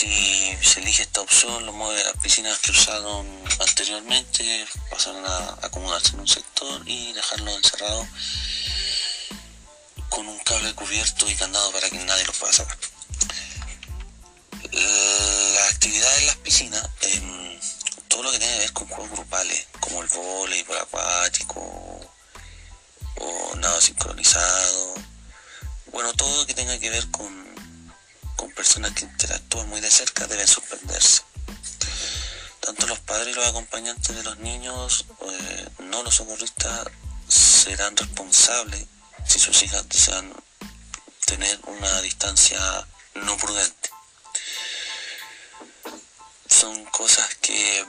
si 0.06 0.56
se 0.62 0.80
elige 0.80 1.02
esta 1.02 1.22
opción, 1.22 1.64
los 1.64 1.74
muebles 1.74 2.04
de 2.04 2.12
las 2.12 2.22
piscinas 2.22 2.58
que 2.58 2.70
usaron 2.70 3.26
anteriormente 3.58 4.66
pasarán 4.90 5.24
a 5.24 5.56
acomodarse 5.62 6.10
en 6.12 6.20
un 6.20 6.28
sector 6.28 6.82
y 6.86 7.12
dejarlo 7.12 7.50
encerrado 7.50 8.06
con 10.10 10.28
un 10.28 10.38
cable 10.40 10.74
cubierto 10.74 11.28
y 11.30 11.34
candado 11.34 11.72
para 11.72 11.88
que 11.88 11.98
nadie 11.98 12.24
los 12.24 12.36
pueda 12.36 12.52
sacar. 12.52 12.95
La 14.76 15.68
actividad 15.68 16.18
en 16.18 16.26
las 16.26 16.36
piscinas, 16.36 16.88
em, 17.00 17.60
todo 18.08 18.22
lo 18.22 18.32
que 18.32 18.38
tiene 18.38 18.54
que 18.54 18.60
ver 18.60 18.72
con 18.72 18.88
juegos 18.88 19.10
grupales, 19.10 19.66
como 19.80 20.02
el 20.02 20.08
voleibol 20.08 20.78
acuático 20.78 21.60
o 23.16 23.56
nado 23.56 23.80
sincronizado, 23.80 24.94
bueno, 25.92 26.12
todo 26.14 26.36
lo 26.36 26.46
que 26.46 26.54
tenga 26.54 26.78
que 26.78 26.90
ver 26.90 27.10
con 27.10 27.46
con 28.36 28.50
personas 28.52 28.92
que 28.92 29.04
interactúan 29.04 29.68
muy 29.68 29.80
de 29.80 29.90
cerca 29.90 30.26
deben 30.26 30.46
suspenderse. 30.46 31.22
Tanto 32.60 32.86
los 32.86 32.98
padres 33.00 33.28
y 33.28 33.34
los 33.34 33.46
acompañantes 33.46 34.14
de 34.14 34.22
los 34.22 34.38
niños, 34.38 35.06
eh, 35.22 35.68
no 35.78 36.02
los 36.02 36.14
socorristas, 36.14 36.88
serán 37.28 37.96
responsables 37.96 38.84
si 39.26 39.38
sus 39.38 39.62
hijas 39.62 39.88
desean 39.88 40.32
tener 41.24 41.58
una 41.66 42.00
distancia 42.02 42.58
no 43.14 43.36
prudente. 43.36 43.85
Cosas 47.16 47.34
que, 47.36 47.86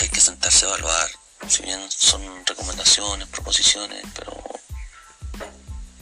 hay 0.00 0.08
que 0.08 0.20
sentarse 0.20 0.66
a 0.66 0.68
evaluar. 0.70 1.10
Si 1.48 1.62
bien 1.62 1.80
son 1.90 2.44
recomendaciones, 2.46 3.28
proposiciones, 3.28 4.02
pero 4.14 4.42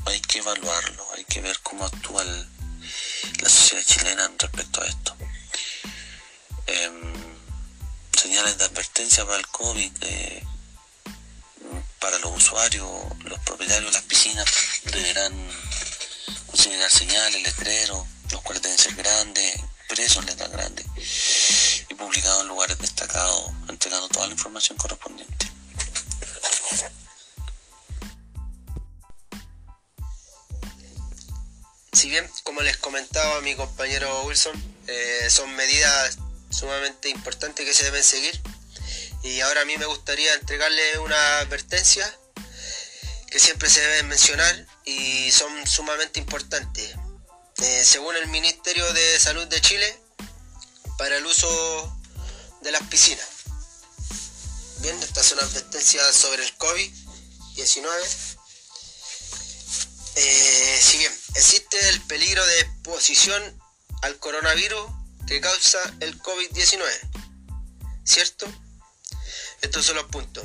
hay 0.06 0.20
que 0.20 0.38
evaluarlo, 0.38 1.06
hay 1.16 1.24
que 1.24 1.40
ver 1.40 1.58
cómo 1.62 1.84
actúa 1.84 2.24
la 2.24 3.48
sociedad 3.48 3.84
chilena 3.84 4.30
respecto 4.38 4.80
a 4.80 4.86
esto. 4.86 5.16
Em, 6.66 7.12
señales 8.16 8.56
de 8.58 8.64
advertencia 8.64 9.24
para 9.26 9.38
el 9.38 9.46
COVID, 9.48 9.92
eh, 10.02 10.42
para 11.98 12.18
los 12.20 12.36
usuarios, 12.36 12.88
los 13.24 13.38
propietarios 13.40 13.90
de 13.92 13.98
las 13.98 14.02
piscinas 14.04 14.46
deberán 14.84 15.34
considerar 16.46 16.90
señales, 16.90 17.42
letreros, 17.42 18.06
los 18.30 18.42
ser 18.78 18.94
grandes, 18.94 19.60
presos 19.94 20.22
en 20.22 20.26
letras 20.26 20.50
grandes 20.50 20.86
y 21.90 21.94
publicados 21.94 22.40
en 22.42 22.48
lugares 22.48 22.78
destacados, 22.78 23.50
entregando 23.68 24.08
toda 24.08 24.26
la 24.26 24.32
información 24.32 24.78
correspondiente. 24.78 25.46
si 31.92 32.08
bien, 32.08 32.28
como 32.42 32.62
les 32.62 32.78
comentaba 32.78 33.40
mi 33.42 33.54
compañero 33.54 34.24
Wilson, 34.24 34.52
eh, 34.88 35.28
son 35.28 35.54
medidas 35.54 36.18
sumamente 36.50 37.10
importantes 37.10 37.66
que 37.66 37.74
se 37.74 37.84
deben 37.84 38.02
seguir. 38.02 38.40
Y 39.22 39.40
ahora 39.40 39.60
a 39.60 39.64
mí 39.66 39.76
me 39.76 39.86
gustaría 39.86 40.34
entregarle 40.34 40.98
una 41.00 41.38
advertencia 41.38 42.04
que 43.30 43.38
siempre 43.38 43.68
se 43.68 43.82
deben 43.82 44.08
mencionar 44.08 44.66
y 44.84 45.30
son 45.30 45.66
sumamente 45.66 46.18
importantes. 46.18 46.96
Eh, 47.62 47.84
según 47.84 48.16
el 48.16 48.28
Ministerio 48.28 48.92
de 48.92 49.20
Salud 49.20 49.46
de 49.46 49.60
Chile, 49.60 50.00
para 50.98 51.16
el 51.16 51.26
uso 51.26 51.98
de 52.62 52.72
las 52.72 52.82
piscinas. 52.88 53.26
Bien, 54.78 55.00
estas 55.02 55.26
son 55.26 55.38
advertencias 55.38 56.14
sobre 56.14 56.44
el 56.44 56.58
COVID-19 56.58 58.32
eh, 60.14 60.78
si 60.80 60.98
bien 60.98 61.12
existe 61.34 61.88
el 61.88 62.00
peligro 62.02 62.44
de 62.44 62.60
exposición 62.60 63.62
al 64.02 64.18
coronavirus 64.18 64.90
que 65.26 65.40
causa 65.40 65.78
el 66.00 66.20
COVID-19, 66.20 66.84
¿cierto? 68.04 68.46
Estos 69.62 69.86
son 69.86 69.96
los 69.96 70.06
puntos. 70.06 70.44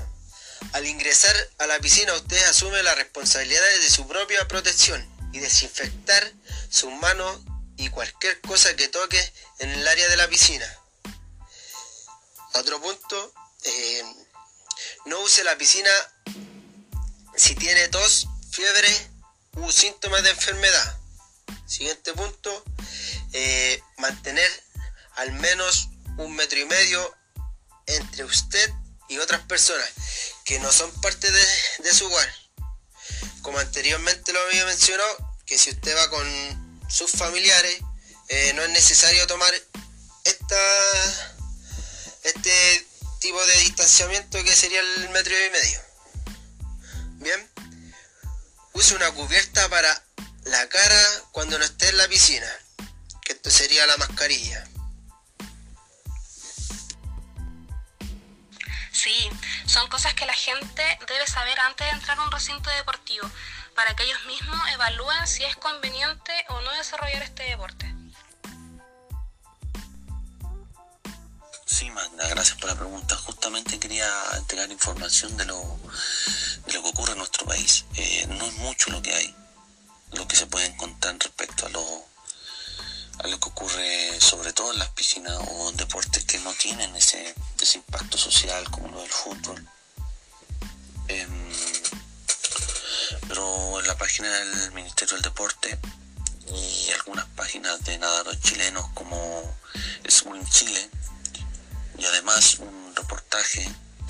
Al 0.72 0.86
ingresar 0.86 1.36
a 1.58 1.68
la 1.68 1.80
piscina 1.80 2.14
usted 2.14 2.42
asume 2.46 2.82
la 2.84 2.96
responsabilidad 2.96 3.62
de 3.82 3.90
su 3.90 4.08
propia 4.08 4.48
protección 4.48 5.06
y 5.34 5.40
desinfectar 5.40 6.32
sus 6.70 6.92
manos 6.94 7.40
y 7.78 7.90
cualquier 7.90 8.40
cosa 8.42 8.76
que 8.76 8.88
toque 8.88 9.34
en 9.60 9.70
el 9.70 9.88
área 9.88 10.08
de 10.10 10.18
la 10.18 10.28
piscina. 10.28 10.68
Otro 12.54 12.82
punto, 12.82 13.34
eh, 13.64 14.04
no 15.06 15.20
use 15.22 15.44
la 15.44 15.58
piscina 15.58 15.92
si 17.36 17.56
tiene 17.56 17.88
tos, 17.90 18.28
fiebre 18.52 18.88
síntomas 19.72 20.24
de 20.24 20.30
enfermedad. 20.30 21.00
Siguiente 21.66 22.14
punto, 22.14 22.64
eh, 23.34 23.82
mantener 23.98 24.50
al 25.16 25.32
menos 25.34 25.90
un 26.18 26.36
metro 26.36 26.60
y 26.60 26.66
medio 26.66 27.16
entre 27.86 28.24
usted 28.24 28.72
y 29.10 29.18
otras 29.18 29.42
personas 29.42 29.90
que 30.46 30.60
no 30.60 30.72
son 30.72 30.90
parte 31.02 31.30
de, 31.32 31.94
su 31.94 32.06
hogar. 32.06 32.30
como 33.42 33.60
anteriormente 33.60 34.34
lo 34.34 34.42
había 34.42 34.66
mencionado, 34.66 35.27
que 35.48 35.58
si 35.58 35.70
usted 35.72 35.96
va 35.96 36.10
con 36.10 36.28
sus 36.90 37.10
familiares, 37.10 37.80
eh, 38.28 38.52
no 38.54 38.64
es 38.64 38.70
necesario 38.72 39.26
tomar 39.28 39.54
esta, 40.26 40.58
este 42.24 42.88
tipo 43.22 43.44
de 43.46 43.58
distanciamiento 43.60 44.44
que 44.44 44.54
sería 44.54 44.82
el 44.82 45.10
metro 45.10 45.34
y 45.34 45.50
medio. 45.50 45.82
Bien, 47.20 47.52
use 48.74 48.94
una 48.94 49.10
cubierta 49.12 49.70
para 49.70 50.04
la 50.44 50.68
cara 50.68 51.02
cuando 51.32 51.58
no 51.58 51.64
esté 51.64 51.90
en 51.90 51.98
la 51.98 52.10
piscina, 52.10 52.48
que 53.24 53.34
esto 53.34 53.50
sería 53.50 53.88
la 53.88 53.98
mascarilla. 53.98 54.68
Sí, 58.92 59.30
son 59.66 59.88
cosas 59.90 60.14
que 60.14 60.26
la 60.26 60.34
gente 60.34 61.00
debe 61.08 61.26
saber 61.28 61.58
antes 61.62 61.88
de 61.88 61.94
entrar 61.94 62.20
a 62.20 62.24
un 62.24 62.32
recinto 62.32 62.70
deportivo, 62.72 63.30
para 63.78 63.96
que 63.96 64.04
ellos 64.06 64.26
mismos 64.26 64.60
evalúen 64.74 65.28
si 65.28 65.44
es 65.44 65.56
conveniente 65.58 66.34
o 66.50 66.62
no 66.62 66.72
desarrollar 66.72 67.22
este 67.22 67.44
deporte. 67.44 67.86
Sí, 71.68 71.92
Magda, 71.92 72.28
gracias 72.28 72.58
por 72.58 72.72
la 72.72 72.76
pregunta. 72.76 73.16
Justamente 73.18 73.78
quería 73.78 74.10
entregar 74.36 74.72
información 74.72 75.38
de 75.38 75.46
lo, 75.46 75.62
de 76.66 76.74
lo 76.74 76.82
que 76.82 76.90
ocurre 76.90 77.12
en 77.12 77.20
nuestro 77.20 77.46
país. 77.46 77.86
Eh, 77.94 78.26
no 78.30 78.48
es 78.48 78.54
mucho 78.56 78.90
lo 78.90 79.00
que 79.04 79.14
hay, 79.14 79.36
lo 80.14 80.28
que 80.28 80.36
se 80.36 80.48
puede 80.48 80.66
encontrar 80.66 81.16
respecto 81.20 81.68
a 81.68 81.70
lo, 81.70 81.86
a 83.20 83.28
lo 83.28 83.40
que 83.40 83.50
ocurre 83.50 84.20
sobre 84.20 84.54
todo 84.54 84.74
en 84.74 84.80
las 84.80 84.90
piscinas 84.90 85.38
o 85.52 85.72
deportes 85.74 86.26
que 86.26 86.40
no 86.40 86.52
tienen 86.54 86.96
ese, 86.96 87.36
ese 87.62 87.78
impacto 87.78 88.18
social 88.18 88.68
como 88.72 88.88
lo 88.88 89.02
del 89.02 89.12
fútbol. 89.12 89.70
Em, 91.10 91.77
pero 93.28 93.80
en 93.80 93.88
la 93.88 93.98
página 93.98 94.30
del 94.30 94.72
Ministerio 94.74 95.16
del 95.16 95.24
Deporte 95.24 95.78
y 96.50 96.92
algunas 96.92 97.26
páginas 97.36 97.84
de 97.84 97.98
nadadores 97.98 98.40
chilenos 98.42 98.86
como 98.94 99.58
Swim 100.08 100.48
Chile 100.50 100.90
y 101.98 102.06
además 102.06 102.60
un 102.60 102.96
reportaje 102.96 103.68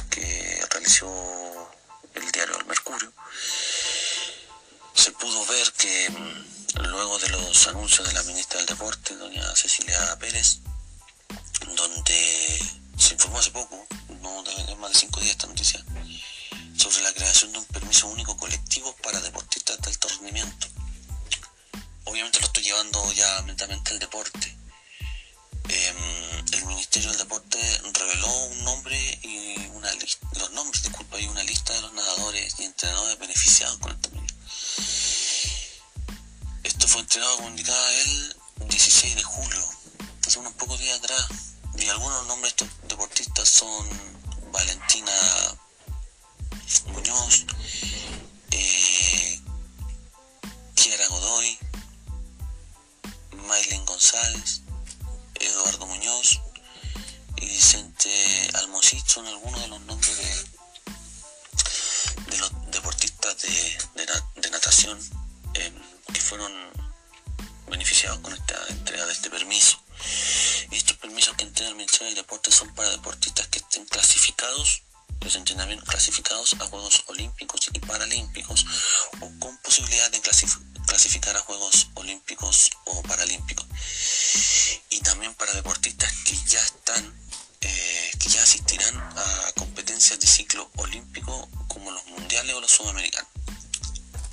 que 0.10 0.66
realizó 0.72 1.72
el 2.14 2.32
diario 2.32 2.60
El 2.60 2.66
Mercurio, 2.66 3.12
se 4.94 5.12
pudo 5.12 5.46
ver 5.46 5.72
que 5.74 6.10
mm, 6.10 6.84
luego 6.90 7.20
de 7.20 7.30
los 7.30 7.68
anuncios 7.68 8.08
de 8.08 8.14
la 8.14 8.24
ministra 8.24 8.58
del 8.58 8.66
Deporte, 8.68 9.16
doña 9.16 9.56
Cecilia 9.56 10.18
Pérez, 10.20 10.60
donde 11.76 12.60
se 12.98 13.14
informó 13.14 13.40
hace 13.40 13.52
poco, 13.52 13.88
no 14.22 14.44
de 14.44 14.76
más 14.78 14.92
de 14.94 15.00
cinco 15.00 15.20
días 15.20 15.32
esta 15.32 15.48
noticia, 15.48 15.84
sobre 16.78 17.02
la 17.02 17.14
creación 17.14 17.52
de 17.52 17.60
un 17.60 17.66
permiso 17.66 18.08
único 18.08 18.38
colectivo 18.38 18.96
para 19.04 19.20
deportistas 19.20 19.80
de 19.82 19.90
alto 19.90 20.08
rendimiento. 20.10 20.68
Obviamente 22.06 22.40
lo 22.40 22.46
estoy 22.46 22.64
llevando 22.64 23.12
ya 23.14 23.42
mentalmente 23.42 23.92
al 23.92 24.00
deporte. 24.00 24.56
Em, 25.70 26.46
el 26.54 26.66
Ministerio 26.66 27.10
del 27.10 27.18
Deporte 27.18 27.60
reveló 27.94 28.34
un 28.46 28.64
nombre 28.64 29.20
y 29.24 29.68
una 29.74 29.92
los 30.40 30.52
nombres, 30.52 30.84
disculpa, 30.84 31.20
y 31.20 31.28
una 31.28 31.44
lista 31.44 31.74
de 31.74 31.82
los 31.82 31.94
nadadores 31.94 32.56
y 32.60 32.64
entrenadores 32.64 33.20
beneficiados 33.20 33.78
con 33.80 33.92
esta 33.92 34.10
medida. 34.10 34.34
Esto 36.64 36.88
fue 36.88 37.02
entregado, 37.02 37.40
él, 37.48 38.36
el 38.62 38.68
16 38.70 39.16
de 39.16 39.24
julio, 39.24 39.70
hace 40.26 40.40
unos 40.40 40.54
pocos 40.54 40.80
días 40.80 41.00
atrás, 41.00 41.28
y 41.78 41.88
algunos 41.90 42.26
nombres 42.28 42.56
de 42.56 42.66
estos 42.66 42.88
deportistas 42.88 43.50
son 43.50 43.90
Valentina 44.52 45.12
Muñoz, 46.88 47.46
eh, 48.52 49.42
Kiara 50.76 51.08
Godoy, 51.08 51.58
Maylin 53.48 53.86
González, 53.86 54.64
Eduardo 55.36 55.86
Muñoz 55.88 56.42
y 57.38 57.46
Vicente 57.46 58.12
Almosich 58.56 59.08
son 59.08 59.28
algunos 59.28 59.62
de 59.62 59.68
los 59.70 59.80
nombres 59.82 60.18
de, 62.30 62.38
los 62.38 62.52
deportistas 62.72 63.42
de, 63.44 64.04
de, 64.36 64.50
natación 64.50 65.00
eh, 65.54 65.72
que 66.14 66.20
fueron 66.20 66.52
beneficiados 67.70 68.20
con 68.20 68.34
esta 68.34 68.56
entrega 68.68 69.06
de 69.06 69.14
este 69.14 69.30
permiso. 69.30 69.82
Y 70.70 70.76
estos 70.76 70.98
permisos 70.98 71.34
que 71.38 71.44
entrega 71.44 71.70
el 71.70 71.78
Ministerio 71.78 72.08
del 72.08 72.16
Deporte 72.16 72.52
son 72.52 72.76
para 72.76 72.90
deportistas 72.90 73.48
que 73.48 73.60
estén 73.60 73.86
clasificados 73.86 74.84
los 75.22 75.36
entrenamientos 75.36 75.88
clasificados 75.88 76.56
a 76.60 76.66
Juegos 76.66 77.04
Olímpicos 77.08 77.70
y 77.74 77.80
Paralímpicos 77.80 78.66
o 79.20 79.32
con 79.40 79.58
posibilidad 79.58 80.10
de 80.12 80.22
clasificar 80.22 81.36
a 81.36 81.40
Juegos 81.40 81.90
Olímpicos 81.96 82.72
o 82.86 83.02
Paralímpicos. 83.04 83.68
Y 84.90 85.00
también 85.02 85.34
para 85.36 85.54
deportistas 85.54 86.12
que 86.24 86.36
ya 86.46 86.60
están, 86.60 87.14
eh, 87.62 88.12
que 88.20 88.30
ya 88.30 88.44
asistirán 88.44 88.96
a 88.96 89.52
competencias 89.58 90.20
de 90.20 90.28
ciclo 90.28 90.70
olímpico 90.78 91.50
como 91.68 91.92
los 91.92 92.06
mundiales 92.08 92.56
o 92.56 92.62
los 92.62 92.72
sudamericanos. 92.72 93.30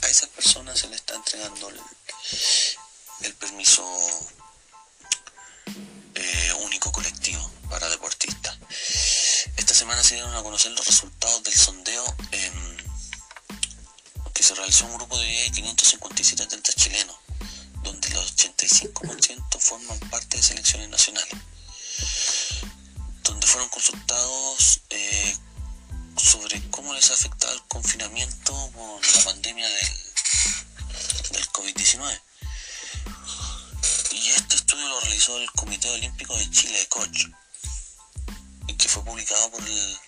A 0.03 0.09
esas 0.09 0.29
personas 0.29 0.79
se 0.79 0.89
les 0.89 0.97
está 0.97 1.15
entregando 1.15 1.71
el, 1.71 3.35
permiso 3.35 3.83
eh, 6.15 6.53
único 6.63 6.93
colectivo 6.93 7.51
para 7.69 7.89
deportistas. 7.89 8.34
Esta 9.75 9.87
semana 9.87 10.05
se 10.05 10.15
dieron 10.15 10.33
a 10.37 10.43
conocer 10.45 10.71
los 10.71 10.87
resultados 10.87 11.43
del 11.43 11.53
sondeo 11.53 12.05
em, 12.31 12.77
que 14.33 14.45
se 14.45 14.55
realizó 14.55 14.87
un 14.87 14.95
grupo 14.95 15.19
de 15.19 15.51
557 15.53 16.45
atletas 16.45 16.77
chilenos, 16.77 17.17
donde 17.83 18.07
el 18.07 18.15
85% 18.15 19.59
forman 19.59 19.99
parte 20.11 20.37
de 20.37 20.45
selecciones 20.45 20.89
nacionales, 20.91 21.35
donde 23.25 23.45
fueron 23.49 23.69
consultados 23.71 24.81
eh, 24.91 25.37
sobre 26.23 26.63
cómo 26.71 26.95
les 26.95 27.11
ha 27.11 27.15
afectado 27.15 27.53
el 27.55 27.63
confinamiento 27.63 28.71
por 28.77 29.05
la 29.05 29.25
pandemia 29.25 29.69
del, 29.69 31.33
del 31.33 31.49
COVID-19. 31.49 32.21
Y 34.13 34.29
este 34.29 34.55
estudio 34.55 34.87
lo 34.87 35.01
realizó 35.01 35.37
el 35.37 35.51
Comité 35.51 35.91
Olímpico 35.91 36.37
de 36.37 36.49
Chile 36.53 36.81
y 36.81 36.87
que 38.73 38.89
fue 38.89 39.05
publicado 39.05 39.51
por 39.51 39.61
el, 39.63 39.99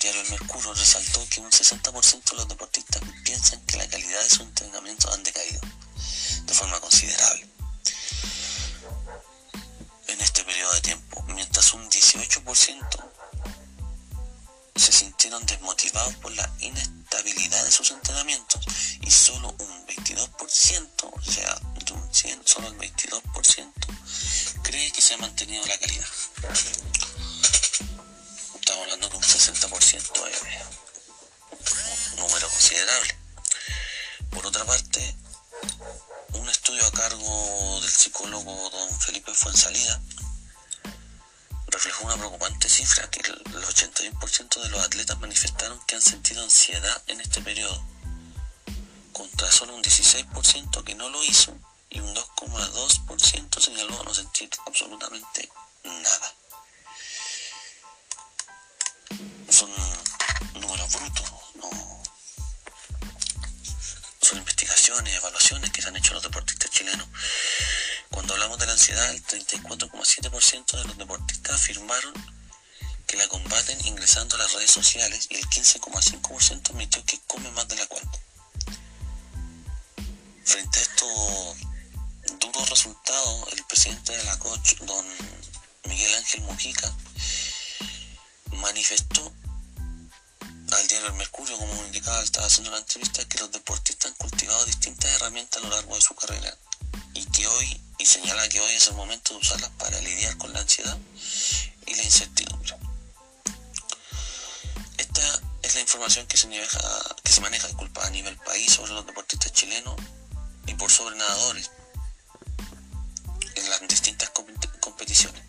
diario 0.00 0.20
El 0.22 0.30
Mercurio, 0.30 0.72
resaltó 0.74 1.26
que 1.28 1.40
un 1.40 1.50
60% 1.50 2.30
de 2.30 2.36
los 2.36 2.48
deportistas 2.48 3.02
piensan 3.24 3.60
que 3.66 3.76
la 3.76 3.88
calidad 3.88 4.22
de 4.22 4.30
su 4.30 4.42
entrenamiento 4.42 5.12
han 5.12 5.22
decaído 5.22 5.60
de 6.44 6.54
forma 6.54 6.80
considerable. 6.80 7.46
En 10.08 10.20
este 10.20 10.44
periodo 10.44 10.72
de 10.74 10.80
tiempo, 10.80 11.22
mientras 11.28 11.72
un 11.74 11.90
18% 11.90 13.10
se 14.76 14.92
sintieron 14.92 15.44
desmotivados 15.46 16.14
por 16.16 16.32
la 16.32 16.50
inestabilidad 16.60 17.64
de 17.64 17.72
sus 17.72 17.90
entrenamientos 17.90 18.60
y 19.00 19.10
solo 19.10 19.54
un 19.58 19.86
22%, 19.86 21.10
o 21.12 21.22
sea, 21.22 21.54
de 21.84 21.92
un 21.92 22.14
100, 22.14 22.46
solo 22.46 22.68
el 22.68 22.78
22% 22.78 23.72
cree 24.62 24.90
que 24.92 25.00
se 25.00 25.14
ha 25.14 25.18
mantenido 25.18 25.64
la 25.66 25.78
calidad 25.78 26.06
hablando 28.82 29.08
de 29.08 29.16
un 29.16 29.22
60% 29.22 30.12
de 30.12 30.32
un 32.12 32.16
número 32.16 32.48
considerable. 32.48 33.16
Por 34.30 34.46
otra 34.46 34.64
parte, 34.64 35.16
un 36.34 36.48
estudio 36.48 36.84
a 36.86 36.92
cargo 36.92 37.80
del 37.80 37.90
psicólogo 37.90 38.70
don 38.70 39.00
Felipe 39.00 39.32
Fuensalida 39.32 40.00
reflejó 41.68 42.06
una 42.06 42.16
preocupante 42.16 42.68
cifra, 42.68 43.08
que 43.10 43.20
el 43.20 43.44
81% 43.44 44.62
de 44.62 44.68
los 44.70 44.84
atletas 44.84 45.18
manifestaron 45.18 45.80
que 45.86 45.96
han 45.96 46.02
sentido 46.02 46.42
ansiedad 46.42 47.02
en 47.06 47.20
este 47.20 47.40
periodo, 47.42 47.84
contra 49.12 49.50
solo 49.50 49.74
un 49.74 49.82
16% 49.82 50.84
que 50.84 50.94
no 50.94 51.08
lo 51.08 51.22
hizo 51.24 51.56
y 51.90 52.00
un 52.00 52.14
2,2% 52.14 53.60
señaló 53.60 54.02
no 54.04 54.14
sentir 54.14 54.50
absolutamente 54.66 55.48
nada 55.84 56.34
son 59.48 59.70
números 60.60 60.92
brutos, 60.92 61.32
no 61.56 61.70
son 64.20 64.38
investigaciones, 64.38 65.14
evaluaciones 65.14 65.70
que 65.70 65.82
se 65.82 65.88
han 65.88 65.96
hecho 65.96 66.14
los 66.14 66.22
deportistas 66.22 66.70
chilenos. 66.70 67.06
Cuando 68.10 68.34
hablamos 68.34 68.58
de 68.58 68.66
la 68.66 68.72
ansiedad, 68.72 69.08
el 69.10 69.24
34,7% 69.24 70.76
de 70.78 70.84
los 70.84 70.98
deportistas 70.98 71.54
afirmaron 71.54 72.12
que 73.06 73.16
la 73.16 73.28
combaten 73.28 73.78
ingresando 73.86 74.34
a 74.34 74.38
las 74.40 74.52
redes 74.52 74.70
sociales 74.70 75.28
y 75.30 75.36
el 75.36 75.46
15,5% 75.48 76.70
admitió 76.70 77.04
que 77.04 77.20
come 77.28 77.50
más 77.52 77.68
de 77.68 77.76
la 77.76 77.86
cuenta. 77.86 78.18
Frente 80.44 80.78
a 80.78 80.82
estos 80.82 81.56
duros 82.40 82.70
resultados, 82.70 83.52
el 83.52 83.64
presidente 83.64 84.16
de 84.16 84.24
la 84.24 84.38
coach, 84.38 84.74
don 84.80 85.06
Miguel 85.84 86.14
Ángel 86.16 86.42
Mujica, 86.42 86.92
manifestó 88.52 89.32
al 90.72 90.86
diario 90.88 91.08
El 91.08 91.14
Mercurio, 91.14 91.56
como 91.56 91.86
indicaba, 91.86 92.22
estaba 92.22 92.46
haciendo 92.46 92.70
la 92.70 92.78
entrevista, 92.78 93.24
que 93.28 93.38
los 93.38 93.50
deportistas 93.52 94.10
han 94.10 94.16
cultivado 94.18 94.64
distintas 94.66 95.10
herramientas 95.12 95.62
a 95.62 95.66
lo 95.66 95.74
largo 95.74 95.94
de 95.94 96.00
su 96.00 96.14
carrera 96.14 96.56
y 97.14 97.24
que 97.26 97.46
hoy, 97.46 97.80
y 97.98 98.06
señala 98.06 98.48
que 98.48 98.60
hoy 98.60 98.72
es 98.74 98.88
el 98.88 98.94
momento 98.94 99.34
de 99.34 99.40
usarlas 99.40 99.70
para 99.78 100.00
lidiar 100.00 100.36
con 100.36 100.52
la 100.52 100.60
ansiedad 100.60 100.98
y 101.86 101.94
la 101.94 102.02
incertidumbre. 102.02 102.76
Esta 104.98 105.42
es 105.62 105.74
la 105.74 105.80
información 105.80 106.26
que 106.26 106.36
se 106.36 106.46
maneja, 106.48 106.80
que 107.22 107.32
se 107.32 107.40
maneja 107.40 107.66
disculpa, 107.68 108.06
a 108.06 108.10
nivel 108.10 108.36
país 108.38 108.72
sobre 108.72 108.92
los 108.92 109.06
deportistas 109.06 109.52
chilenos 109.52 109.96
y 110.66 110.74
por 110.74 110.90
sobre 110.90 111.16
nadadores 111.16 111.70
en 113.54 113.70
las 113.70 113.80
distintas 113.88 114.30
competiciones. 114.80 115.42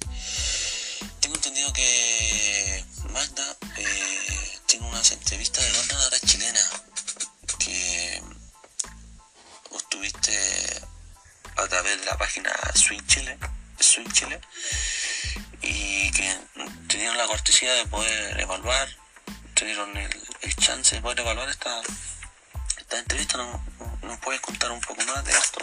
Tengo 1.27 1.39
entendido 1.39 1.73
que 1.73 2.85
Magda 3.11 3.57
eh, 3.75 4.59
tiene 4.65 4.87
unas 4.87 5.11
entrevistas 5.11 5.61
de 5.61 5.71
dos 5.73 5.87
nadadoras 5.89 6.21
chilenas 6.21 6.71
que 7.59 8.23
obtuviste 9.71 10.81
a 11.57 11.67
través 11.67 11.99
de 11.99 12.05
la 12.05 12.17
página 12.17 12.49
Swing 12.73 13.05
Chile, 13.07 13.37
Swing 13.77 14.09
Chile 14.13 14.39
y 15.63 16.09
que 16.13 16.33
tuvieron 16.87 17.17
la 17.17 17.27
cortesía 17.27 17.73
de 17.73 17.85
poder 17.87 18.39
evaluar, 18.39 18.87
tuvieron 19.53 19.97
el, 19.97 20.55
chance 20.55 20.95
de 20.95 21.01
poder 21.01 21.19
evaluar 21.19 21.49
esta, 21.49 21.81
esta 22.77 22.99
entrevista. 22.99 23.35
¿Nos, 23.35 23.59
¿Nos 24.01 24.17
puedes 24.19 24.39
contar 24.39 24.71
un 24.71 24.79
poco 24.79 25.03
más 25.03 25.25
de 25.25 25.31
esto 25.33 25.59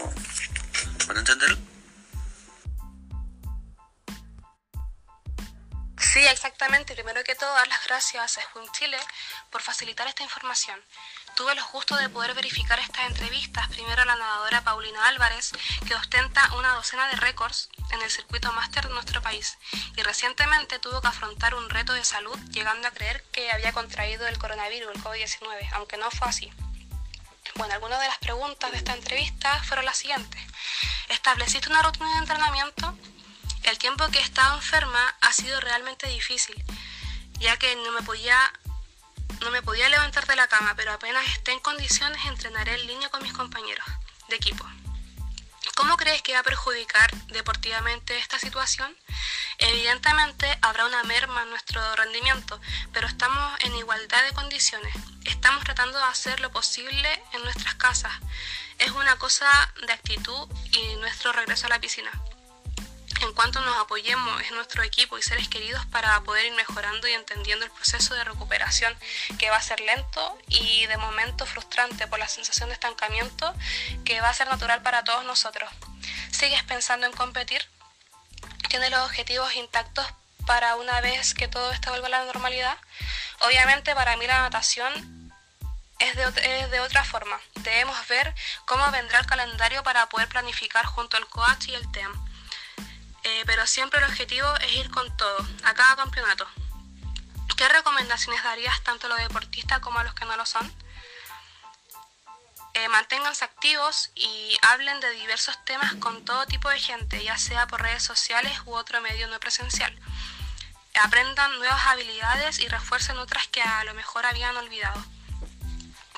para 1.07 1.21
entenderlo? 1.21 1.74
Sí, 6.15 6.25
exactamente. 6.29 6.95
Primero 6.95 7.25
que 7.25 7.35
todo, 7.35 7.53
dar 7.55 7.67
las 7.67 7.85
gracias 7.89 8.39
a 8.39 8.53
Swim 8.53 8.71
Chile 8.71 8.97
por 9.51 9.63
facilitar 9.63 10.07
esta 10.07 10.23
información. 10.23 10.81
Tuve 11.35 11.57
los 11.57 11.69
gustos 11.73 11.99
de 11.99 12.09
poder 12.09 12.35
verificar 12.35 12.79
estas 12.79 13.07
entrevistas, 13.07 13.67
primero 13.71 14.03
a 14.03 14.05
la 14.05 14.15
nadadora 14.15 14.63
Paulina 14.63 15.09
Álvarez, 15.09 15.51
que 15.89 15.97
ostenta 15.97 16.55
una 16.55 16.69
docena 16.75 17.09
de 17.09 17.17
récords 17.17 17.69
en 17.91 18.01
el 18.01 18.13
circuito 18.13 18.53
máster 18.53 18.87
de 18.87 18.95
nuestro 18.95 19.23
país, 19.23 19.59
y 19.97 20.03
recientemente 20.05 20.79
tuvo 20.79 21.01
que 21.01 21.09
afrontar 21.09 21.57
un 21.57 21.69
reto 21.69 21.95
de 21.95 22.05
salud, 22.05 22.39
llegando 22.53 22.87
a 22.87 22.93
creer 22.93 23.25
que 23.33 23.51
había 23.51 23.73
contraído 23.73 24.29
el 24.29 24.39
coronavirus, 24.39 24.95
el 24.95 25.03
COVID-19, 25.03 25.69
aunque 25.73 25.97
no 25.97 26.13
fue 26.13 26.29
así. 26.29 26.53
Bueno, 27.57 27.75
algunas 27.75 27.99
de 27.99 28.07
las 28.07 28.19
preguntas 28.19 28.71
de 28.71 28.79
esta 28.79 28.95
entrevista 28.95 29.61
fueron 29.65 29.85
las 29.85 29.97
siguientes. 29.97 30.41
¿Estableciste 31.09 31.71
una 31.71 31.83
rutina 31.83 32.13
de 32.13 32.19
entrenamiento? 32.19 32.97
El 33.65 33.79
tiempo 33.79 34.07
que 34.09 34.19
he 34.19 34.23
estado 34.23 34.55
enferma 34.57 35.15
ha 35.23 35.33
sido 35.33 35.59
realmente 35.59 36.07
difícil, 36.07 36.63
ya 37.41 37.57
que 37.57 37.75
no 37.77 37.93
me 37.93 38.03
podía 38.03 38.39
no 39.41 39.51
me 39.51 39.63
podía 39.63 39.89
levantar 39.89 40.27
de 40.27 40.37
la 40.37 40.47
cama, 40.49 40.75
pero 40.77 40.93
apenas 40.93 41.27
esté 41.29 41.53
en 41.53 41.61
condiciones 41.61 42.25
entrenaré 42.27 42.75
en 42.75 42.87
línea 42.87 43.09
con 43.09 43.23
mis 43.23 43.33
compañeros 43.33 43.87
de 44.29 44.37
equipo. 44.37 44.65
¿Cómo 45.77 45.97
crees 45.97 46.23
que 46.23 46.35
va 46.35 46.41
a 46.41 46.45
perjudicar 46.45 47.11
deportivamente 47.29 48.17
esta 48.19 48.39
situación? 48.39 48.95
Evidentemente 49.59 50.47
habrá 50.61 50.85
una 50.85 51.03
merma 51.05 51.43
en 51.43 51.51
nuestro 51.51 51.81
rendimiento, 51.97 52.61
pero 52.93 53.07
estamos 53.07 53.59
en 53.61 53.75
igualdad 53.77 54.25
de 54.25 54.33
condiciones. 54.33 54.95
Estamos 55.25 55.65
tratando 55.65 55.99
de 55.99 56.05
hacer 56.05 56.41
lo 56.41 56.53
posible 56.53 57.23
en 57.33 57.43
nuestras 57.43 57.75
casas. 57.77 58.13
Es 58.79 58.91
una 58.91 59.17
cosa 59.17 59.49
de 59.87 59.93
actitud 59.93 60.49
y 60.71 60.97
nuestro 60.97 61.33
regreso 61.33 61.67
a 61.67 61.71
la 61.71 61.81
piscina 61.81 62.13
en 63.25 63.33
cuanto 63.33 63.61
nos 63.61 63.77
apoyemos 63.79 64.43
en 64.43 64.55
nuestro 64.55 64.83
equipo 64.83 65.17
y 65.17 65.23
seres 65.23 65.49
queridos 65.49 65.85
para 65.87 66.21
poder 66.21 66.47
ir 66.47 66.53
mejorando 66.53 67.09
y 67.09 67.13
entendiendo 67.13 67.65
el 67.65 67.71
proceso 67.71 68.15
de 68.15 68.25
recuperación 68.25 68.95
que 69.39 69.51
va 69.51 69.57
a 69.57 69.63
ser 69.63 69.81
lento 69.81 70.39
y 70.49 70.87
de 70.87 70.97
momento 70.99 71.47
frustrante 71.47 72.07
por 72.07 72.19
la 72.19 72.29
sensación 72.29 72.69
de 72.69 72.75
estancamiento 72.75 73.55
que 74.05 74.21
va 74.21 74.29
a 74.29 74.35
ser 74.35 74.49
natural 74.49 74.83
para 74.83 75.05
todos 75.05 75.25
nosotros. 75.25 75.71
¿Sigues 76.31 76.63
pensando 76.65 77.07
en 77.07 77.13
competir? 77.13 77.67
¿Tienes 78.69 78.91
los 78.91 79.01
objetivos 79.01 79.55
intactos 79.55 80.07
para 80.47 80.77
una 80.77 81.01
vez 81.01 81.33
que 81.33 81.49
todo 81.49 81.73
esto 81.73 81.91
vuelva 81.91 82.09
a 82.09 82.11
la 82.11 82.25
normalidad? 82.25 82.77
Obviamente 83.41 83.95
para 83.95 84.17
mí 84.17 84.27
la 84.27 84.43
natación 84.43 85.33
es 85.99 86.71
de, 86.71 86.81
otra 86.81 87.05
forma. 87.05 87.41
Debemos 87.55 87.97
ver 88.09 88.35
cómo 88.67 88.91
vendrá 88.91 89.21
el 89.21 89.27
calendario 89.27 89.83
para 89.83 90.09
poder 90.09 90.29
planificar 90.29 90.85
junto 90.85 91.17
al 91.17 91.27
coach 91.29 91.69
y 91.69 91.75
el 91.75 91.91
TEM. 91.93 92.13
Eh, 93.25 93.43
pero 93.47 93.67
siempre 93.67 93.99
el 93.99 94.05
objetivo 94.05 94.47
es 94.57 94.73
ir 94.75 94.91
con 94.91 95.17
todo, 95.17 95.49
a 95.65 95.75
cada 95.75 95.97
campeonato. 95.97 96.47
¿Qué 97.57 97.69
recomendaciones 97.69 98.43
darías 98.43 98.83
tanto 98.83 99.07
a 99.07 99.11
los 99.11 99.19
deportistas 99.19 99.81
como 99.81 99.99
a 99.99 100.05
los 100.05 100.15
que 100.15 100.25
no 100.27 100.37
lo 100.37 100.45
son? 100.45 100.71
Eh, 102.75 102.89
manténganse 102.89 103.45
activos 103.45 104.11
y 104.17 104.59
hablen 104.63 104.99
de 105.01 105.11
diversos 105.13 105.65
temas 105.65 105.95
con 105.95 106.25
todo 106.25 106.47
tipo 106.47 106.69
de 106.69 106.79
gente, 106.79 107.23
ya 107.23 107.39
sea 107.39 107.67
por 107.69 107.81
redes 107.81 108.03
sociales 108.03 108.53
u 108.67 108.75
otro 108.75 109.01
medio 109.01 109.29
no 109.29 109.39
presencial. 109.39 109.97
Aprendan 111.03 111.57
nuevas 111.59 111.87
habilidades 111.87 112.59
y 112.59 112.69
refuercen 112.69 113.17
otras 113.19 113.47
que 113.47 113.63
a 113.63 113.85
lo 113.85 113.95
mejor 113.95 114.27
habían 114.27 114.57
olvidado. 114.57 115.03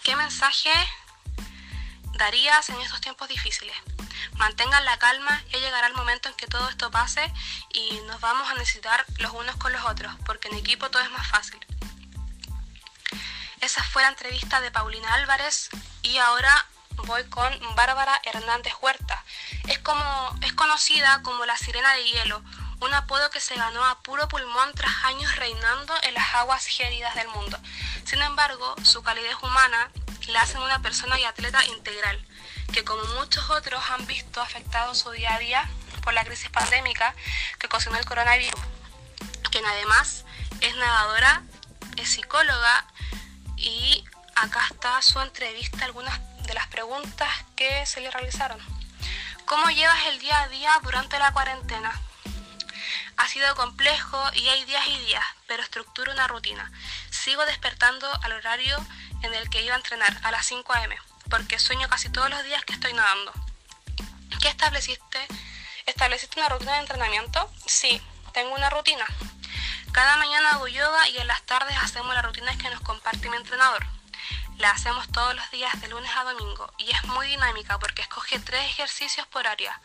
¿Qué 0.03 0.17
mensaje 0.17 0.73
darías 2.15 2.69
en 2.71 2.81
estos 2.81 3.01
tiempos 3.01 3.29
difíciles? 3.29 3.77
Mantengan 4.35 4.85
la 4.85 4.99
calma, 4.99 5.43
ya 5.51 5.59
llegará 5.59 5.87
el 5.87 5.95
momento 5.95 6.29
en 6.29 6.35
que 6.35 6.47
todo 6.47 6.69
esto 6.69 6.91
pase 6.91 7.33
y 7.71 8.01
nos 8.07 8.21
vamos 8.21 8.49
a 8.49 8.55
necesitar 8.55 9.05
los 9.19 9.33
unos 9.33 9.57
con 9.57 9.73
los 9.73 9.85
otros, 9.85 10.13
porque 10.25 10.49
en 10.49 10.57
equipo 10.57 10.91
todo 10.91 11.03
es 11.03 11.11
más 11.11 11.27
fácil. 11.27 11.59
Esa 13.61 13.83
fue 13.83 14.03
la 14.03 14.09
entrevista 14.09 14.61
de 14.61 14.71
Paulina 14.71 15.15
Álvarez 15.15 15.71
y 16.03 16.19
ahora 16.19 16.67
voy 17.05 17.25
con 17.25 17.53
Bárbara 17.75 18.21
Hernández 18.25 18.75
Huerta. 18.81 19.25
Es, 19.69 19.79
como, 19.79 20.39
es 20.43 20.53
conocida 20.53 21.23
como 21.23 21.47
la 21.47 21.57
Sirena 21.57 21.93
de 21.95 22.05
Hielo, 22.05 22.43
un 22.81 22.93
apodo 22.95 23.31
que 23.31 23.41
se 23.41 23.57
ganó 23.57 23.85
a 23.85 24.03
puro 24.03 24.29
pulmón 24.29 24.73
tras 24.75 25.05
años 25.05 25.35
reinando 25.37 25.95
en 26.03 26.15
las 26.15 26.35
aguas 26.35 26.67
gélidas 26.67 27.15
del 27.15 27.29
mundo. 27.29 27.59
Sin 28.05 28.21
embargo, 28.23 28.75
su 28.83 29.03
calidez 29.03 29.37
humana 29.43 29.91
la 30.29 30.43
hacen 30.43 30.61
una 30.61 30.83
persona 30.83 31.19
y 31.19 31.25
atleta 31.25 31.65
integral 31.67 32.25
que 32.73 32.85
como 32.85 33.05
muchos 33.15 33.49
otros 33.51 33.83
han 33.91 34.07
visto 34.07 34.41
afectado 34.41 34.95
su 34.95 35.11
día 35.11 35.35
a 35.35 35.39
día 35.39 35.69
por 36.03 36.15
la 36.15 36.25
crisis 36.25 36.51
pandémica 36.51 37.15
que 37.59 37.67
ocasionó 37.67 37.99
el 37.99 38.05
coronavirus, 38.05 38.61
quien 39.51 39.65
además 39.67 40.25
es 40.61 40.75
nadadora, 40.77 41.43
es 41.97 42.11
psicóloga 42.11 42.87
y 43.57 44.05
acá 44.35 44.61
está 44.71 45.01
su 45.03 45.21
entrevista, 45.21 45.85
algunas 45.85 46.21
de 46.45 46.55
las 46.55 46.67
preguntas 46.69 47.29
que 47.57 47.87
se 47.87 48.01
le 48.01 48.11
realizaron. 48.11 48.59
¿Cómo 49.47 49.69
llevas 49.71 50.07
el 50.07 50.19
día 50.19 50.43
a 50.43 50.49
día 50.49 50.71
durante 50.83 51.19
la 51.19 51.33
cuarentena? 51.33 52.01
Ha 53.17 53.29
sido 53.29 53.55
complejo 53.55 54.23
y 54.35 54.49
hay 54.49 54.65
días 54.65 54.87
y 54.89 54.99
días, 55.07 55.25
pero 55.47 55.63
estructuro 55.63 56.13
una 56.13 56.29
rutina. 56.29 56.71
Sigo 57.11 57.45
despertando 57.47 58.09
al 58.23 58.33
horario 58.33 58.77
en 59.23 59.33
el 59.35 59.49
que 59.49 59.63
iba 59.63 59.75
a 59.75 59.79
entrenar, 59.79 60.21
a 60.23 60.31
las 60.31 60.47
5 60.47 60.73
a.m 60.73 60.97
porque 61.31 61.59
sueño 61.59 61.89
casi 61.89 62.11
todos 62.11 62.31
los 62.31 62.43
días 62.45 62.65
que 62.65 62.73
estoy 62.73 62.93
nadando. 62.93 63.33
¿Qué 64.41 64.49
estableciste? 64.49 65.27
¿Estableciste 65.87 66.41
una 66.41 66.49
rutina 66.49 66.75
de 66.75 66.81
entrenamiento? 66.81 67.51
Sí, 67.67 68.01
tengo 68.33 68.55
una 68.55 68.71
rutina. 68.71 69.05
Cada 69.93 70.17
mañana 70.19 70.51
hago 70.51 70.69
yoga 70.69 71.09
y 71.09 71.19
en 71.19 71.27
las 71.27 71.43
tardes 71.43 71.77
hacemos 71.79 72.15
las 72.15 72.25
rutinas 72.25 72.57
que 72.57 72.71
nos 72.71 72.81
comparte 72.81 73.31
mi 73.31 73.37
entrenador. 73.37 73.87
La 74.59 74.71
hacemos 74.71 75.11
todos 75.13 75.35
los 75.35 75.51
días 75.51 75.81
de 75.81 75.89
lunes 75.89 76.11
a 76.17 76.25
domingo 76.25 76.73
y 76.79 76.91
es 76.91 77.05
muy 77.05 77.27
dinámica 77.29 77.79
porque 77.79 78.03
escoge 78.03 78.39
tres 78.39 78.71
ejercicios 78.71 79.27
por 79.27 79.47
área 79.47 79.81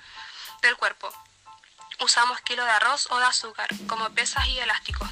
del 0.62 0.76
cuerpo. 0.76 1.14
Usamos 2.00 2.42
kilo 2.42 2.64
de 2.64 2.72
arroz 2.72 3.08
o 3.12 3.20
de 3.20 3.26
azúcar 3.26 3.70
como 3.88 4.10
pesas 4.12 4.48
y 4.48 4.60
elásticos. 4.60 5.10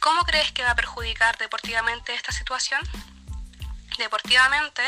¿Cómo 0.00 0.22
crees 0.22 0.50
que 0.52 0.64
va 0.64 0.72
a 0.72 0.76
perjudicar 0.76 1.38
deportivamente 1.38 2.14
esta 2.14 2.32
situación? 2.32 2.80
Deportivamente 3.98 4.82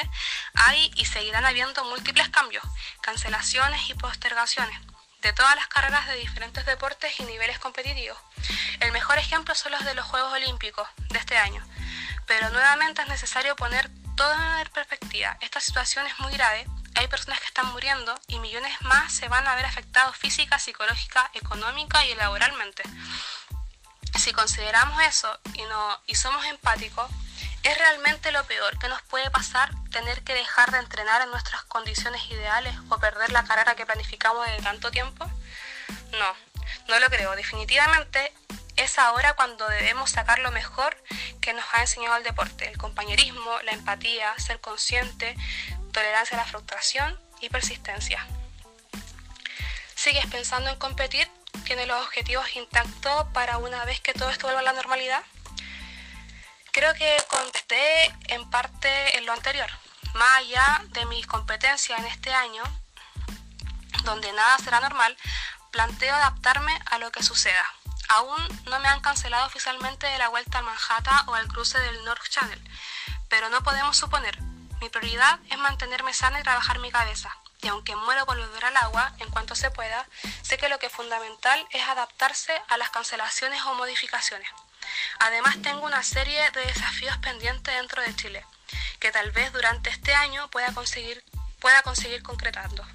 hay 0.55 0.90
y 0.96 1.05
seguirán 1.05 1.44
habiendo 1.44 1.84
múltiples 1.84 2.28
cambios, 2.28 2.64
cancelaciones 3.00 3.88
y 3.90 3.94
postergaciones 3.94 4.78
de 5.22 5.32
todas 5.32 5.57
las 5.57 5.68
carreras 5.68 6.07
de 6.07 6.16
diferentes 6.16 6.66
deportes 6.66 7.18
y 7.18 7.24
niveles 7.24 7.59
competitivos. 7.59 8.18
El 8.80 8.92
mejor 8.92 9.18
ejemplo 9.18 9.55
son 9.55 9.72
los 9.72 9.84
de 9.84 9.94
los 9.94 10.05
Juegos 10.05 10.32
Olímpicos 10.32 10.86
de 11.09 11.18
este 11.18 11.38
año, 11.38 11.64
pero 12.26 12.50
nuevamente 12.50 13.02
es 13.02 13.09
necesario 13.09 13.57
poner 13.57 13.90
todo 14.16 14.32
en 14.32 14.68
perspectiva. 14.68 15.36
Esta 15.40 15.61
situación 15.61 16.07
es 16.07 16.18
muy 16.18 16.32
grave, 16.32 16.66
hay 16.96 17.09
personas 17.09 17.40
que 17.40 17.46
están 17.46 17.72
muriendo 17.72 18.14
y 18.28 18.38
millones 18.38 18.80
más 18.82 19.12
se 19.12 19.28
van 19.28 19.46
a 19.46 19.55
ver 19.55 19.64
afectados 19.64 20.16
física, 20.16 20.59
psicológica, 20.59 21.30
económica 21.34 22.05
y 22.07 22.14
laboralmente. 22.14 22.82
Si 24.18 24.32
consideramos 24.32 25.02
eso 25.02 25.38
y, 25.55 25.62
no, 25.62 26.00
y 26.07 26.14
somos 26.14 26.44
empáticos, 26.46 27.11
¿Es 27.64 27.78
realmente 27.78 28.30
lo 28.30 28.44
peor 28.44 28.78
que 28.78 28.88
nos 28.88 29.00
puede 29.02 29.30
pasar 29.30 29.70
tener 29.90 30.22
que 30.22 30.34
dejar 30.34 30.70
de 30.70 30.78
entrenar 30.78 31.22
en 31.22 31.30
nuestras 31.30 31.64
condiciones 31.64 32.22
ideales 32.30 32.74
o 32.90 32.98
perder 32.98 33.32
la 33.32 33.44
carrera 33.44 33.74
que 33.74 33.86
planificamos 33.86 34.46
de 34.46 34.62
tanto 34.62 34.90
tiempo? 34.90 35.24
No, 36.12 36.34
no 36.88 36.98
lo 37.00 37.08
creo. 37.08 37.34
Definitivamente 37.36 38.34
es 38.76 38.98
ahora 38.98 39.32
cuando 39.32 39.66
debemos 39.68 40.10
sacar 40.10 40.40
lo 40.40 40.50
mejor 40.50 40.94
que 41.40 41.54
nos 41.54 41.64
ha 41.72 41.80
enseñado 41.80 42.16
el 42.16 42.22
deporte, 42.22 42.68
el 42.68 42.76
compañerismo, 42.76 43.58
la 43.62 43.72
empatía, 43.72 44.34
ser 44.38 44.60
consciente, 44.60 45.34
tolerancia 45.90 46.36
a 46.36 46.40
la 46.40 46.46
frustración 46.46 47.18
y 47.40 47.48
persistencia. 47.48 48.26
¿Sigues 49.94 50.26
pensando 50.26 50.68
en 50.68 50.76
competir? 50.76 51.30
¿Tienes 51.64 51.88
los 51.88 52.04
objetivos 52.04 52.56
intactos 52.56 53.26
para 53.32 53.56
una 53.56 53.86
vez 53.86 54.00
que 54.00 54.12
todo 54.12 54.28
esto 54.28 54.48
vuelva 54.48 54.60
a 54.60 54.64
la 54.64 54.72
normalidad? 54.74 55.22
Creo 56.74 56.92
que 56.94 57.16
contesté 57.28 58.12
en 58.34 58.50
parte 58.50 59.16
en 59.16 59.26
lo 59.26 59.32
anterior. 59.32 59.70
Más 60.14 60.38
allá 60.38 60.82
de 60.88 61.06
mis 61.06 61.24
competencias 61.24 62.00
en 62.00 62.06
este 62.06 62.34
año, 62.34 62.64
donde 64.02 64.32
nada 64.32 64.58
será 64.58 64.80
normal, 64.80 65.16
planteo 65.70 66.12
adaptarme 66.12 66.76
a 66.86 66.98
lo 66.98 67.12
que 67.12 67.22
suceda. 67.22 67.64
Aún 68.08 68.42
no 68.66 68.80
me 68.80 68.88
han 68.88 69.00
cancelado 69.02 69.46
oficialmente 69.46 70.08
de 70.08 70.18
la 70.18 70.30
vuelta 70.30 70.58
al 70.58 70.64
Manhattan 70.64 71.28
o 71.28 71.36
al 71.36 71.46
cruce 71.46 71.78
del 71.78 72.04
North 72.04 72.28
Channel, 72.28 72.60
pero 73.28 73.48
no 73.50 73.62
podemos 73.62 73.96
suponer. 73.96 74.36
Mi 74.80 74.88
prioridad 74.88 75.38
es 75.50 75.58
mantenerme 75.58 76.12
sana 76.12 76.40
y 76.40 76.42
trabajar 76.42 76.80
mi 76.80 76.90
cabeza. 76.90 77.30
Y 77.62 77.68
aunque 77.68 77.94
muero 77.94 78.26
por 78.26 78.36
volver 78.36 78.64
al 78.64 78.76
agua 78.78 79.12
en 79.20 79.30
cuanto 79.30 79.54
se 79.54 79.70
pueda, 79.70 80.08
sé 80.42 80.58
que 80.58 80.68
lo 80.68 80.80
que 80.80 80.86
es 80.86 80.92
fundamental 80.92 81.64
es 81.70 81.86
adaptarse 81.86 82.60
a 82.66 82.78
las 82.78 82.90
cancelaciones 82.90 83.62
o 83.62 83.74
modificaciones. 83.74 84.50
Además 85.18 85.57
tengo 85.62 85.84
una 85.84 86.03
serie 86.03 86.51
de 86.51 86.66
desafíos 86.66 87.16
pendientes 87.18 87.74
dentro 87.74 88.03
de 88.03 88.14
Chile, 88.16 88.45
que 89.01 89.12
tal 89.12 89.30
vez 89.32 89.53
durante 89.53 89.90
este 89.90 90.14
año 90.14 90.49
pueda 90.51 90.72
conseguir, 90.72 91.24
pueda 91.61 91.82
conseguir 91.82 92.22
concretando. 92.22 92.86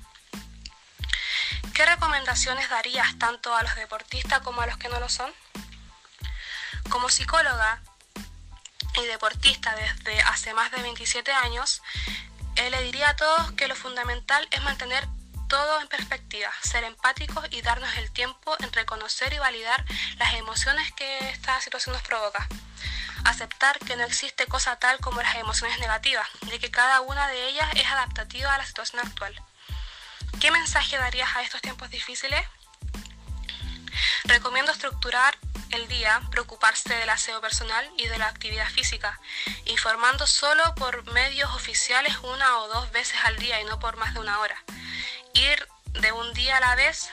¿Qué 1.74 1.86
recomendaciones 1.86 2.70
darías 2.70 3.18
tanto 3.18 3.56
a 3.56 3.64
los 3.64 3.76
deportistas 3.76 4.41
como 4.41 4.62
a 4.62 4.68
los 4.68 4.78
que 4.78 4.89
no 4.89 5.00
lo 5.00 5.08
son? 5.10 5.34
Como 6.89 7.10
psicóloga 7.10 7.82
y 8.95 9.06
deportista 9.06 9.76
desde 9.76 10.22
hace 10.24 10.54
más 10.54 10.72
de 10.72 10.82
27 10.82 11.32
años, 11.32 11.82
eh, 12.56 12.70
le 12.70 12.82
diría 12.82 13.10
a 13.10 13.16
todos 13.16 13.54
que 13.54 13.68
lo 13.68 13.76
fundamental 13.76 14.47
es 14.52 14.62
mantener 14.64 15.08
todo 15.50 15.82
en 15.82 15.88
perspectiva, 15.88 16.50
ser 16.62 16.86
empáticos 16.86 17.45
y 17.50 17.62
darnos 17.62 17.97
el 17.97 18.12
tiempo 18.12 18.56
en 18.60 18.72
reconocer 18.72 19.34
y 19.34 19.39
validar 19.39 19.84
las 20.18 20.36
emociones 20.36 20.93
que 20.93 21.30
esta 21.30 21.60
situación 21.60 21.93
nos 21.93 22.04
provoca. 22.04 22.47
Aceptar 23.26 23.78
que 23.80 23.97
no 23.97 24.06
existe 24.06 24.45
cosa 24.45 24.78
tal 24.78 25.00
como 25.00 25.22
las 25.22 25.36
emociones 25.36 25.78
negativas, 25.80 26.28
de 26.43 26.60
que 26.60 26.72
cada 26.72 27.02
una 27.02 27.28
de 27.28 27.50
ellas 27.50 27.68
es 27.76 27.88
adaptativa 27.88 28.54
a 28.54 28.58
la 28.60 28.66
situación 28.66 29.06
actual. 29.06 29.36
¿Qué 30.39 30.52
mensaje 30.52 30.97
darías 30.97 31.36
a 31.36 31.41
estos 31.41 31.62
tiempos 31.62 31.89
difíciles? 31.89 32.45
Recomiendo 34.26 34.72
estructurar 34.72 35.38
el 35.72 35.88
día, 35.88 36.22
preocuparse 36.32 36.93
del 36.93 37.10
aseo 37.10 37.41
personal 37.41 37.89
y 37.97 38.08
de 38.08 38.18
la 38.20 38.28
actividad 38.28 38.70
física, 38.70 39.20
informando 39.66 40.28
solo 40.28 40.64
por 40.76 41.12
medios 41.12 41.54
oficiales 41.56 42.18
una 42.20 42.60
o 42.60 42.68
dos 42.68 42.91
veces 42.91 43.18
al 43.26 43.38
día 43.38 43.60
y 43.62 43.66
no 43.66 43.80
por 43.80 43.97
más 43.97 44.14
de 44.14 44.20
una 44.20 44.39
hora. 44.39 44.64
Ir 45.34 45.67
de 45.93 46.11
un 46.11 46.34
día 46.34 46.57
a 46.57 46.59
la 46.59 46.75
vez 46.75 47.09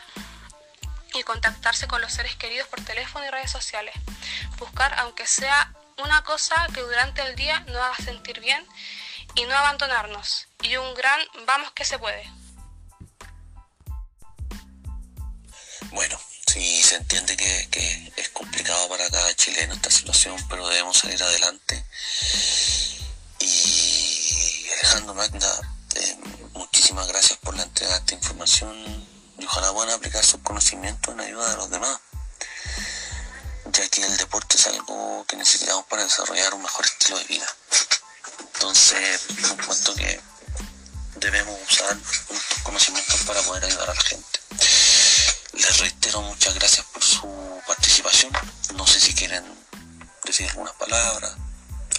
y 1.14 1.22
contactarse 1.22 1.86
con 1.86 2.00
los 2.00 2.12
seres 2.12 2.36
queridos 2.36 2.68
por 2.68 2.84
teléfono 2.84 3.24
y 3.24 3.30
redes 3.30 3.50
sociales. 3.50 3.94
Buscar, 4.58 4.94
aunque 4.98 5.26
sea 5.26 5.72
una 5.98 6.22
cosa 6.22 6.54
que 6.74 6.80
durante 6.80 7.22
el 7.22 7.36
día 7.36 7.60
nos 7.60 7.76
haga 7.76 7.96
sentir 7.96 8.40
bien 8.40 8.66
y 9.34 9.44
no 9.44 9.54
abandonarnos. 9.56 10.48
Y 10.62 10.76
un 10.76 10.94
gran 10.94 11.20
vamos 11.46 11.70
que 11.72 11.84
se 11.84 11.98
puede. 11.98 12.30
Bueno, 15.90 16.18
sí 16.46 16.82
se 16.82 16.96
entiende 16.96 17.36
que, 17.36 18.12
es 18.16 18.28
complicado 18.30 18.88
para 18.88 19.08
cada 19.10 19.34
chileno 19.34 19.74
esta 19.74 19.90
situación, 19.90 20.36
pero 20.48 20.68
debemos 20.68 20.98
salir 20.98 21.22
adelante. 21.22 21.84
Y 23.40 24.66
Alejandro 24.74 25.14
Magda, 25.14 25.75
gracias 27.04 27.38
por 27.40 27.54
la 27.54 27.62
entrega 27.62 27.92
de 27.92 27.98
esta 27.98 28.14
información 28.14 28.74
y 29.38 29.44
ojalá 29.44 29.70
puedan 29.72 29.94
aplicar 29.94 30.24
sus 30.24 30.40
conocimientos 30.40 31.12
en 31.12 31.20
ayuda 31.20 31.50
de 31.50 31.56
los 31.56 31.70
demás, 31.70 32.00
ya 33.66 33.86
que 33.88 34.02
el 34.02 34.16
deporte 34.16 34.56
es 34.56 34.66
algo 34.68 35.24
que 35.28 35.36
necesitamos 35.36 35.84
para 35.86 36.04
desarrollar 36.04 36.54
un 36.54 36.62
mejor 36.62 36.86
estilo 36.86 37.18
de 37.18 37.24
vida. 37.24 37.46
Entonces, 38.54 39.20
cuento 39.66 39.94
que 39.94 40.20
debemos 41.16 41.54
usar 41.70 41.94
nuestros 41.96 42.62
conocimientos 42.62 43.20
para 43.26 43.42
poder 43.42 43.64
ayudar 43.64 43.90
a 43.90 43.94
la 43.94 44.00
gente. 44.00 44.40
Les 45.52 45.78
reitero 45.78 46.22
muchas 46.22 46.54
gracias 46.54 46.86
por 46.86 47.04
su 47.04 47.62
participación. 47.66 48.32
No 48.74 48.86
sé 48.86 49.00
si 49.00 49.14
quieren 49.14 49.44
decir 50.24 50.48
algunas 50.48 50.74
palabras, 50.74 51.34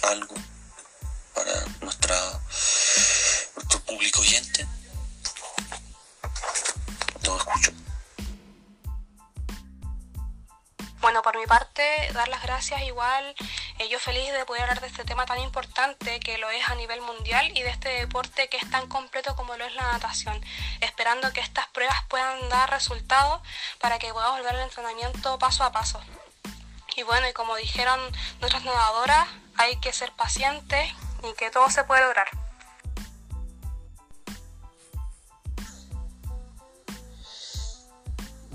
algo 0.02 0.34
para 1.34 1.64
nuestra, 1.82 2.16
nuestro 3.54 3.84
público 3.84 4.20
oyente. 4.20 4.66
Escucho. 7.36 7.72
Bueno, 11.00 11.22
por 11.22 11.38
mi 11.38 11.46
parte, 11.46 12.10
dar 12.12 12.28
las 12.28 12.42
gracias 12.42 12.82
igual. 12.82 13.34
Eh, 13.78 13.88
yo 13.88 14.00
feliz 14.00 14.32
de 14.32 14.44
poder 14.44 14.62
hablar 14.62 14.80
de 14.80 14.88
este 14.88 15.04
tema 15.04 15.26
tan 15.26 15.38
importante 15.38 16.18
que 16.18 16.38
lo 16.38 16.50
es 16.50 16.68
a 16.68 16.74
nivel 16.74 17.00
mundial 17.00 17.56
y 17.56 17.62
de 17.62 17.70
este 17.70 17.88
deporte 17.88 18.48
que 18.48 18.56
es 18.56 18.68
tan 18.70 18.88
completo 18.88 19.36
como 19.36 19.56
lo 19.56 19.64
es 19.64 19.74
la 19.74 19.92
natación. 19.92 20.44
Esperando 20.80 21.32
que 21.32 21.40
estas 21.40 21.68
pruebas 21.68 21.96
puedan 22.08 22.48
dar 22.48 22.70
resultados 22.70 23.40
para 23.80 23.98
que 23.98 24.12
podamos 24.12 24.38
volver 24.38 24.56
al 24.56 24.62
entrenamiento 24.62 25.38
paso 25.38 25.62
a 25.62 25.70
paso. 25.70 26.00
Y 26.96 27.04
bueno, 27.04 27.28
y 27.28 27.32
como 27.32 27.54
dijeron 27.54 28.00
nuestras 28.40 28.64
nadadoras, 28.64 29.28
hay 29.56 29.78
que 29.80 29.92
ser 29.92 30.10
pacientes 30.12 30.92
y 31.22 31.32
que 31.34 31.50
todo 31.50 31.70
se 31.70 31.84
puede 31.84 32.02
lograr. 32.02 32.47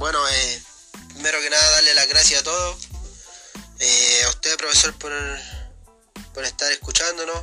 Bueno, 0.04 0.20
eh, 0.28 0.64
primero 1.14 1.39
que 1.39 1.49
nada 1.49 1.72
darle 1.72 1.93
las 1.93 2.10
gracias 2.10 2.41
a 2.41 2.43
todos. 2.43 2.89
Eh, 3.80 4.22
a 4.26 4.30
usted, 4.32 4.58
profesor, 4.58 4.93
por, 4.99 5.14
por 6.34 6.43
estar 6.43 6.70
escuchándonos 6.74 7.41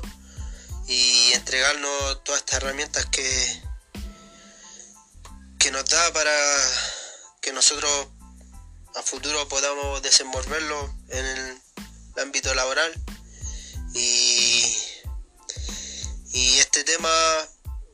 y 0.86 1.32
entregarnos 1.32 2.22
todas 2.22 2.40
estas 2.40 2.58
herramientas 2.58 3.06
que, 3.06 3.62
que 5.58 5.70
nos 5.70 5.86
da 5.86 6.12
para 6.12 6.36
que 7.40 7.50
nosotros 7.54 8.08
a 8.94 9.02
futuro 9.04 9.48
podamos 9.48 10.02
desenvolverlo 10.02 10.94
en 11.08 11.24
el 11.24 11.62
ámbito 12.20 12.52
laboral. 12.52 12.92
Y, 13.94 14.76
y 16.32 16.58
este 16.58 16.84
tema 16.84 17.08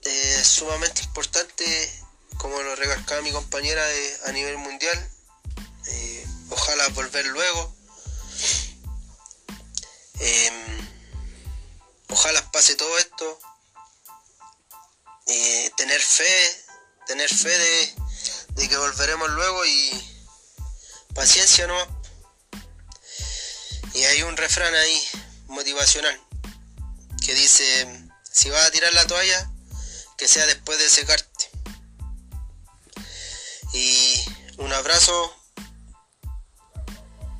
es 0.02 0.44
sumamente 0.44 1.02
importante, 1.02 2.04
como 2.38 2.62
lo 2.62 2.76
recalcaba 2.76 3.22
mi 3.22 3.32
compañera, 3.32 3.84
a 4.26 4.32
nivel 4.32 4.58
mundial 4.58 5.10
eh, 5.88 6.26
ojalá 6.50 6.88
volver 6.88 7.26
luego. 7.26 7.76
Em, 10.18 10.88
ojalá 12.08 12.50
pase 12.50 12.74
todo 12.74 12.98
esto. 12.98 13.38
Eh, 15.26 15.70
tener 15.76 16.00
fe, 16.00 16.64
tener 17.06 17.28
fe 17.28 17.56
de, 17.58 17.94
de, 18.50 18.68
que 18.68 18.76
volveremos 18.76 19.28
luego 19.30 19.66
y 19.66 20.26
paciencia 21.14 21.66
no. 21.66 21.76
Y 23.94 24.04
hay 24.04 24.22
un 24.22 24.36
refrán 24.36 24.74
ahí 24.74 25.08
motivacional 25.48 26.20
que 27.24 27.34
dice, 27.34 28.08
si 28.30 28.50
vas 28.50 28.66
a 28.66 28.70
tirar 28.70 28.92
la 28.94 29.06
toalla, 29.06 29.50
que 30.16 30.28
sea 30.28 30.46
después 30.46 30.78
de 30.78 30.88
secarte. 30.88 31.35
Y 33.76 34.24
un 34.56 34.72
abrazo 34.72 35.36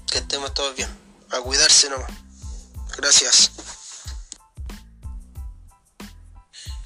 que 0.06 0.18
estemos 0.18 0.52
todos 0.52 0.76
bien. 0.76 0.90
A 1.30 1.40
cuidarse 1.40 1.88
nomás. 1.88 2.12
Gracias. 2.98 3.52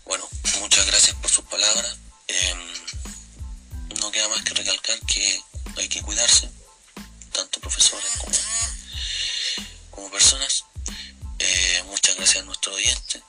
Bueno, 0.05 0.25
muchas 0.61 0.87
gracias 0.87 1.17
por 1.17 1.29
sus 1.29 1.45
palabras. 1.47 1.99
Eh, 2.29 2.55
no 3.99 4.13
queda 4.13 4.29
más 4.29 4.43
que 4.43 4.55
recalcar 4.55 5.01
que 5.01 5.43
hay 5.79 5.89
que 5.89 6.01
cuidarse, 6.03 6.49
tanto 7.33 7.59
profesores 7.61 8.13
como, 9.91 10.11
personas. 10.13 10.65
Eh, 11.41 11.83
muchas 11.87 12.15
gracias 12.15 12.45
a 12.45 12.47
nuestros 12.47 12.77
oyentes, 12.77 13.23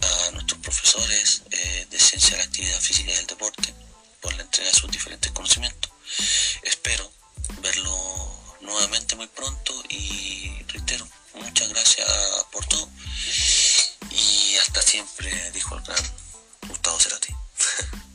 a 0.00 0.30
nuestros 0.30 0.60
profesores 0.60 1.42
eh, 1.50 1.86
de 1.90 2.00
ciencia 2.00 2.30
de 2.30 2.38
la 2.38 2.44
actividad 2.44 2.80
física 2.80 3.12
y 3.12 3.16
del 3.16 3.26
deporte 3.26 3.74
por 4.20 4.34
la 4.34 4.42
entrega 4.42 4.70
de 4.70 4.76
sus 4.76 4.90
diferentes 4.90 5.30
conocimientos. 5.32 5.90
Espero 6.62 7.10
verlo 7.60 8.56
nuevamente 8.60 9.16
muy 9.16 9.26
pronto 9.28 9.72
y 9.88 10.62
reitero, 10.68 11.06
muchas 11.34 11.68
gracias 11.68 12.08
por 12.52 12.64
todo 12.66 12.88
y 14.10 14.56
hasta 14.56 14.82
siempre, 14.82 15.50
dijo 15.52 15.76
el 15.76 15.82
gran 15.82 16.04
Gustavo 16.68 16.98
Cerati. 16.98 17.34